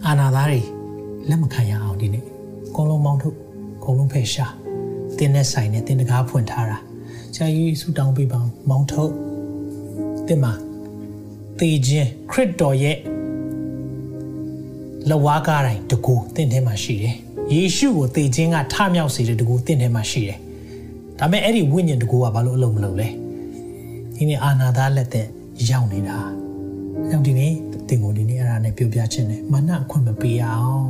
[0.06, 0.62] အာနာသားတွေ
[1.30, 2.24] လက်မခံရအောင်ဒီနေ့။
[2.76, 3.38] ကုံလုံးမောင်းထုတ်
[3.84, 4.46] ကုံလုံးဖယ်ရှာ
[5.18, 6.78] တင်းနဲ့ဆိုင်နဲ့တင်းတကားဖွင့်ထားတာ။
[7.36, 9.12] ဆရာကြီးဆူတောင်းပေးပါမောင်းထုတ်
[10.28, 10.54] တင်မှာ
[11.60, 12.98] သေခြင်းခရစ်တော်ရဲ့
[15.10, 17.16] လဝါကားတိုင်းတကူတင့်ထဲမှာရှိတယ်။
[17.54, 20.40] ယေရှုကိုသေခြင်းကထမြောက်စေတဲ့တကူတင့်ထဲမှာရှိတယ်။
[21.20, 23.08] ဒါပေမဲ့အဲ့ဒီဝိညာဉ်တကူကဘာလို့အလုံးမလုံးလဲ။
[24.16, 25.28] ဒီနေ့အာနာသားလက်သက်
[25.70, 26.18] ရောက်နေတာ။
[27.10, 27.54] ကြောင့်ဒီနေ့
[27.88, 30.86] တင်ကိုဒီနေ့အဲ့ဒါနဲ့ပြောပြခြင်းနဲ့မာနအခွင့်မပေးအောင်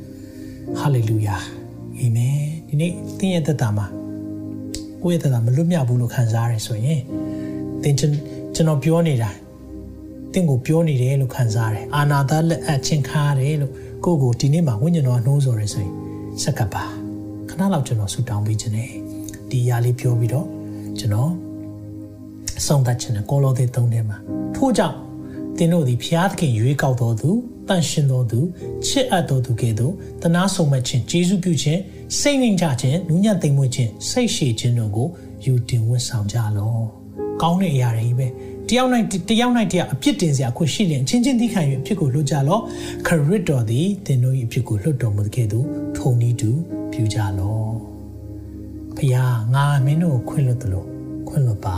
[0.78, 1.36] ။ဟာလေလုယာ။
[1.98, 2.38] အာမင်။
[2.68, 3.86] ဒီနေ့သင်ရဲ့သက်တာမှာ
[5.02, 7.00] ကိုယ့်ရဲ့သက်တာမလွတ်မြောက်ဘူးလို့ခံစားရဆိုရင်
[7.82, 9.30] သင်ကျွန်တော်ပြောနေတာ
[10.34, 13.72] တင့်ကိုပြောနေတယ်လို့ခံစားရတယ်အာနာသားလက်အချင်းခါရတယ်လို့
[14.04, 15.92] ကိုကိုဒီနေ့မှာဝိညာဉ်တော်နှိုးဆော်ရဲဆိုရင်
[16.42, 16.84] စက္ကပ်ပါ
[17.48, 18.90] ခဏလောက်ကျွန်တော်ဆူတောင်းပေးခြင်းနဲ့
[19.50, 20.46] ဒီຢာလေးပြောပြီးတော့
[20.98, 21.30] ကျွန်တော်
[22.58, 24.16] အဆုံးသတ်ခြင်းနဲ့ကောလောသဲသုံးထဲမှာ
[24.56, 24.96] ထို့ကြောင့်
[25.58, 27.30] သင်တို့သည်ဖျားသခင်ရွေးကောက်တော်သူ
[27.68, 28.40] တန်ရှင်တော်သူ
[28.86, 31.80] ချစ်အပ်တော်သူကဲ့သို့တနာဆုံမဲ့ခြင်းကျေးဇူးပြုခြင်း
[32.20, 35.08] စိတ်ငြိမ်ချခြင်းနူးညံ့သိမ်မွေ့ခြင်းစိတ်ရှည်ခြင်းတို့ကို
[35.44, 36.76] ယူတင်ဝတ်ဆောင်ကြလော
[37.42, 38.26] ကောင်းတဲ့အရာတွေပဲ
[38.68, 42.58] တယောက်နိုင်တယောက်နိုင်တယောက်အပြစ်တင်စရာခွင့်ရှိရင်ချင်းချင်းသီးခံ၍အဖြစ်ကိုလွတ်ကြလော
[43.06, 46.50] ခရစ်တော်သည်သင်တို့၏အဖြစ်ကိုလွတ်တော်မူတဲ့ကဲ့သို့ထုံနည်းတူ
[46.92, 47.64] ပြုကြလော
[48.96, 50.86] ဖခင်ငါမင်းတို့ခွင့်လွတ်တယ်လို့
[51.28, 51.76] ခွင့်လွတ်ပါ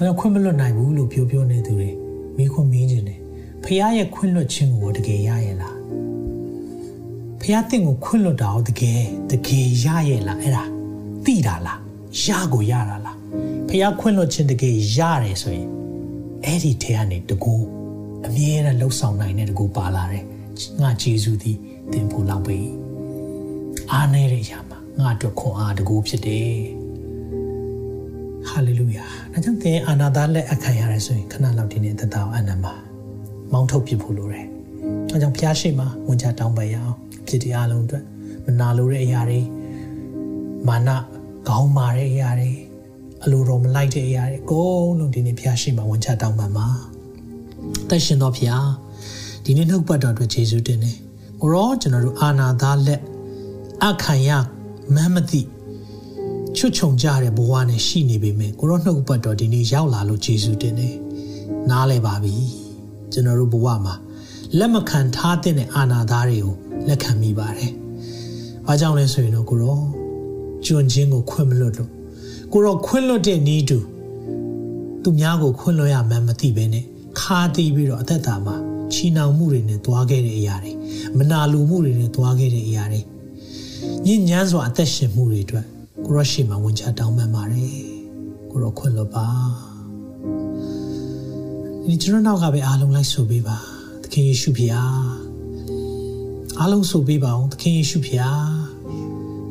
[0.00, 1.90] အဲခွင့်မလွတ်နိုင်ဘူးလို့ပြောပြောနေသူတွေ
[2.36, 3.20] မိခွင့်မင်းခြင်းတယ်
[3.64, 5.76] ဖခင်ရဲ့ခွင့်လွတ်ခြင်းကိုတကယ်ရရဲ့လား
[7.40, 9.00] ဖခင်တင့်ကိုခွင့်လွတ်တာကိုတကယ်
[9.30, 10.64] တကယ်ရရဲ့လားအဲ့ဒါ
[11.24, 11.78] သိတာလား
[12.22, 13.15] ရကိုရတာလား
[13.68, 15.68] ဖះခွင့်လွှတ်ခြင်းတကယ်ရတယ်ဆိုရင်
[16.44, 17.54] အဲ့ဒီထဲကနေတကူ
[18.26, 20.24] အမြဲတမ်းလှုပ်ဆောင်နိုင်တဲ့တကူပါလာတယ်
[20.82, 21.58] ငါဂျေဇုသည်
[21.92, 22.58] သင်ဖို့လောက်ပဲ
[23.92, 26.56] အားနေတဲ့အရာမှာငါအတွက်ခွန်အားတကူဖြစ်တယ်
[28.48, 32.66] ဟာလေလုယာဒါကြောင့်သင်အာနာသားလက်အခမ်းရတယ်ဆိုရင်ခဏလောက်ဒီနေ့သက်တာအနန္တ
[33.52, 34.46] မောင်းထုတ်ပြဖို့လိုတယ်
[35.12, 36.96] အဲကြောင့်ဖះရှိမှဝန်ချတောင်းပန်ရအောင်
[37.28, 38.04] ဖြစ်ဒီအားလုံးအတွက်
[38.44, 39.40] မနာလိုတဲ့အရာတွေ
[40.68, 40.90] မာန
[41.48, 42.50] ခေါင်းမာတဲ့အရာတွေ
[43.24, 46.68] အလိုတော်မလိုက်တဲ့အရာတွေအကုန်လုံးဒီနေ့ဖျားရှိမှဝန်ချတောင်းပန်ပါ
[47.88, 48.68] တက်ရှင်တော်ဖျား
[49.44, 50.96] ဒီနေ့နှုတ်ပတ်တော်အတွက်ယေရှုတင်တယ်
[51.40, 53.00] ကိုရောကျွန်တော်တို့အာနာသားလက်
[53.84, 54.30] အခန့်ရ
[54.94, 55.40] မမ်းမသိ
[56.56, 60.94] ချွတ်ချုံကြတဲ့ဘဝနဲ့ရှိနေပေမဲ့ကိုရောနှုတ်ပတ်တော်ဒီနေ့ရောက်လာလို့ယေရှုတင်တယ်
[61.70, 62.34] နားလဲပါပြီ
[63.12, 63.94] ကျွန်တော်တို့ဘဝမှာ
[64.58, 66.54] လက်မခံထားတဲ့အာနာသားတွေကို
[66.88, 67.72] လက်ခံမိပါတယ်။
[68.66, 69.80] ဘာကြောင့်လဲဆိုရင်တော့ကိုရော
[70.66, 71.95] ကျွန်းချင်းကိုခွင့်မလွတ်လို့
[72.58, 73.78] ကိုတော့ခွင့်လွတ်တဲ့နီးတူ
[75.02, 76.84] သူများကိုခွင့်လွတ်ရမှန်းမသိဘဲနဲ့
[77.20, 78.56] ခါတီးပြီးတော့အသက်တာမှာ
[78.92, 80.72] ချီနှောင်မှုတွေနဲ့တွားခဲ့တဲ့အရာတွေ
[81.18, 83.00] မနာလိုမှုတွေနဲ့တွားခဲ့တဲ့အရာတွေ
[84.06, 85.66] ညဉ့်ညမ်းစွာအသက်ရှင်မှုတွေအတွက်
[86.04, 87.72] ကိုရရှိမှာဝန်ချတောင်းပန်ပါတယ်
[88.50, 89.26] ကိုရောခွင့်လွတ်ပါ
[91.86, 93.56] ဒီကျွန်တော်နောက်ကပဲအားလုံးလိုက်ဆိုပေးပါ
[94.02, 95.04] သခင်ယေရှုဖျား
[96.58, 98.46] အားလုံးဆိုပေးပါအောင်သခင်ယေရှုဖျား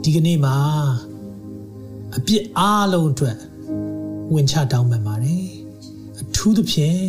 [0.03, 0.57] ဒီကနေ့မှာ
[2.17, 3.37] အပြစ်အားလုံးအတွက်
[4.33, 5.47] ဝင်ချတောင်းပန်ပါတယ်
[6.21, 7.01] အထူးသဖြင့်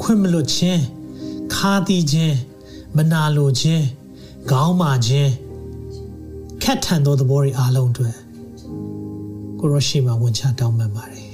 [0.00, 0.82] ခွင့်မလွတ်ခြင်း
[1.54, 2.36] ခါတီးခြင်း
[2.96, 3.84] မနာလိုခြင်း
[4.50, 5.32] ခေါင်းမာခြင်း
[6.62, 8.16] ခက်ထန်သောသဘောတွေအားလုံးအတွက်
[9.58, 11.28] ကိုရောရှိမှဝင်ချတောင်းပန်ပါတယ်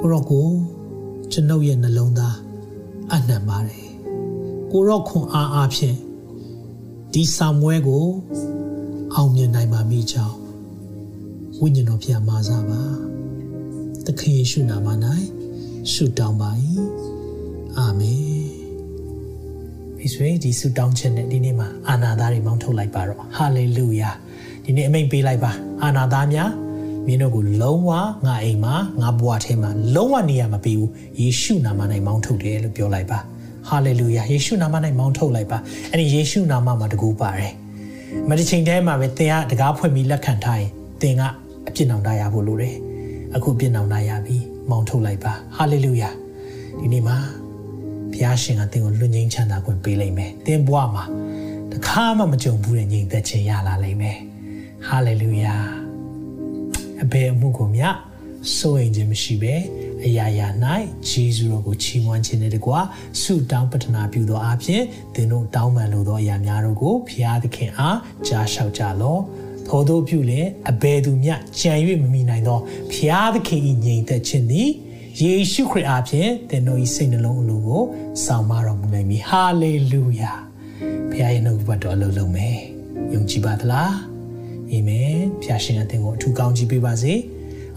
[0.00, 0.46] ကိုရောကို
[1.32, 2.36] ကျွန်ုပ်ရဲ့နှလုံးသား
[3.12, 3.86] အနှံပါတယ်
[4.70, 5.96] ကိုရောခွန်အားအားဖြင့်
[7.12, 8.04] ဒီဆာမွဲကို
[9.14, 10.47] အောင်မြင်နိုင်ပါမိကြောင်း
[11.62, 12.82] ဝိညာဉ်တော်ဖျားမာစားပါ
[14.06, 14.88] သခင်ယေရှုနာမ၌
[15.92, 16.50] ဆုတောင်းပါ၏
[17.78, 18.20] အာမင်
[19.98, 24.10] ဒီဆွေဒီဆုတောင်းခြင်းနဲ့ဒီနေ့မှာအာနာသားတွေမောင်းထုတ်လိုက်ပါတော့ဟာလေလုယာ
[24.64, 25.52] ဒီနေ့အမိန်ပေးလိုက်ပါ
[25.82, 26.50] အာနာသားများ
[27.06, 27.90] မင်းတို့ကိုလုံးဝ
[28.26, 30.90] ငါအိမ်မှာငါဘဝထဲမှာလုံးဝနေရမပေးဘူး
[31.20, 33.18] ယေရှုနာမ၌မောင်းထုတ်တယ်လို့ပြောလိုက်ပါ
[33.68, 35.58] ဟာလေလုယာယေရှုနာမ၌မောင်းထုတ်လိုက်ပါ
[35.90, 37.52] အဲ့ဒီယေရှုနာမမှာတကူပါတယ်
[38.28, 40.70] မဒီချိန်တည်းမှာပဲသင်ကတကားဖွင့်ပြီးလက်ခံထားရင်
[41.02, 41.22] သင်က
[41.68, 42.76] အပြစ်နောင်တရဖို့လိုတယ်
[43.34, 44.36] အခုအပြစ်နောင်တရပြီ
[44.70, 46.10] မောင်းထုတ်လိုက်ပါဟာလေလုယာ
[46.78, 47.16] ဒီနေ့မှာ
[48.12, 51.04] ဘုရားရှင်ကသင်ကိုလွတ်ငင်းချမ်းသာခွင့်ပေးလိမ့်မယ်သင်ဘဝမှာ
[51.72, 54.18] တခါမှမကြုံဘူးတဲ့ငြိမ်သက်ခြင်းရလာလိမ့်မယ်
[54.86, 55.54] ဟာလေလုယာ
[57.02, 57.84] အဘယ်အမှုကိုမြ
[58.56, 59.54] စိုးရင်ခြင်းမရှိပဲ
[60.04, 60.48] အရာရာ၌
[61.08, 62.80] ဂျေဇုတော်ကိုချီးမွမ်းခြင်းနဲ့တကွာ
[63.20, 64.82] ဆုတောင်းပတနာပြုသောအဖြစ်
[65.14, 69.22] သင်တို့တောင်းပန်လိုသောအရာများတို့ကိုဖျားသခင်အားကြားလျှောက်ကြလော့
[69.68, 72.58] ထို့သောပြုလင်အဘယ်သူမျှကြံ၍မမိနိုင်သော
[72.92, 74.68] ဖျားသခင်၏ငြိမ်သက်ခြင်းသည်
[75.22, 77.82] ယေရှုခရစ်အားဖြင့်သင်တို့၏စိတ်နှလုံးအလိုကို
[78.24, 80.32] ဆောင်မတော်မူနိုင်မည်ဟာလေလုယာ
[81.12, 82.58] ဖျားရဲ့နှုတ်ဘတ်တော်အလုံးလုံးမယ်
[83.12, 83.92] ယုံကြည်ပါသလား
[84.70, 87.14] အာမင်ဖျားရှင်အသင်ကိုအထူးကောင်းချီးပေးပါစေ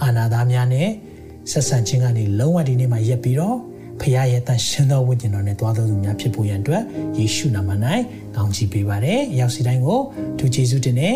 [0.01, 0.89] အာနာသားများနဲ့
[1.51, 3.57] ဆက်ဆံခြင်းကနေလုံးဝဒီနေ့မှာရက်ပြီးတော့
[4.01, 6.83] ဖခင်ရဲ့တန်ရှင်သောဝိညာဉ်တော်နဲ့တွားသောသူများဖြစ်ဖို့ရန်အတွက်
[7.17, 7.69] ယေရှုနာမ၌
[8.35, 9.99] ကောင်းချီးပေးပါရယ်။ရောက်စီတိုင်းကို
[10.37, 11.15] သူယေရှုတင်နဲ့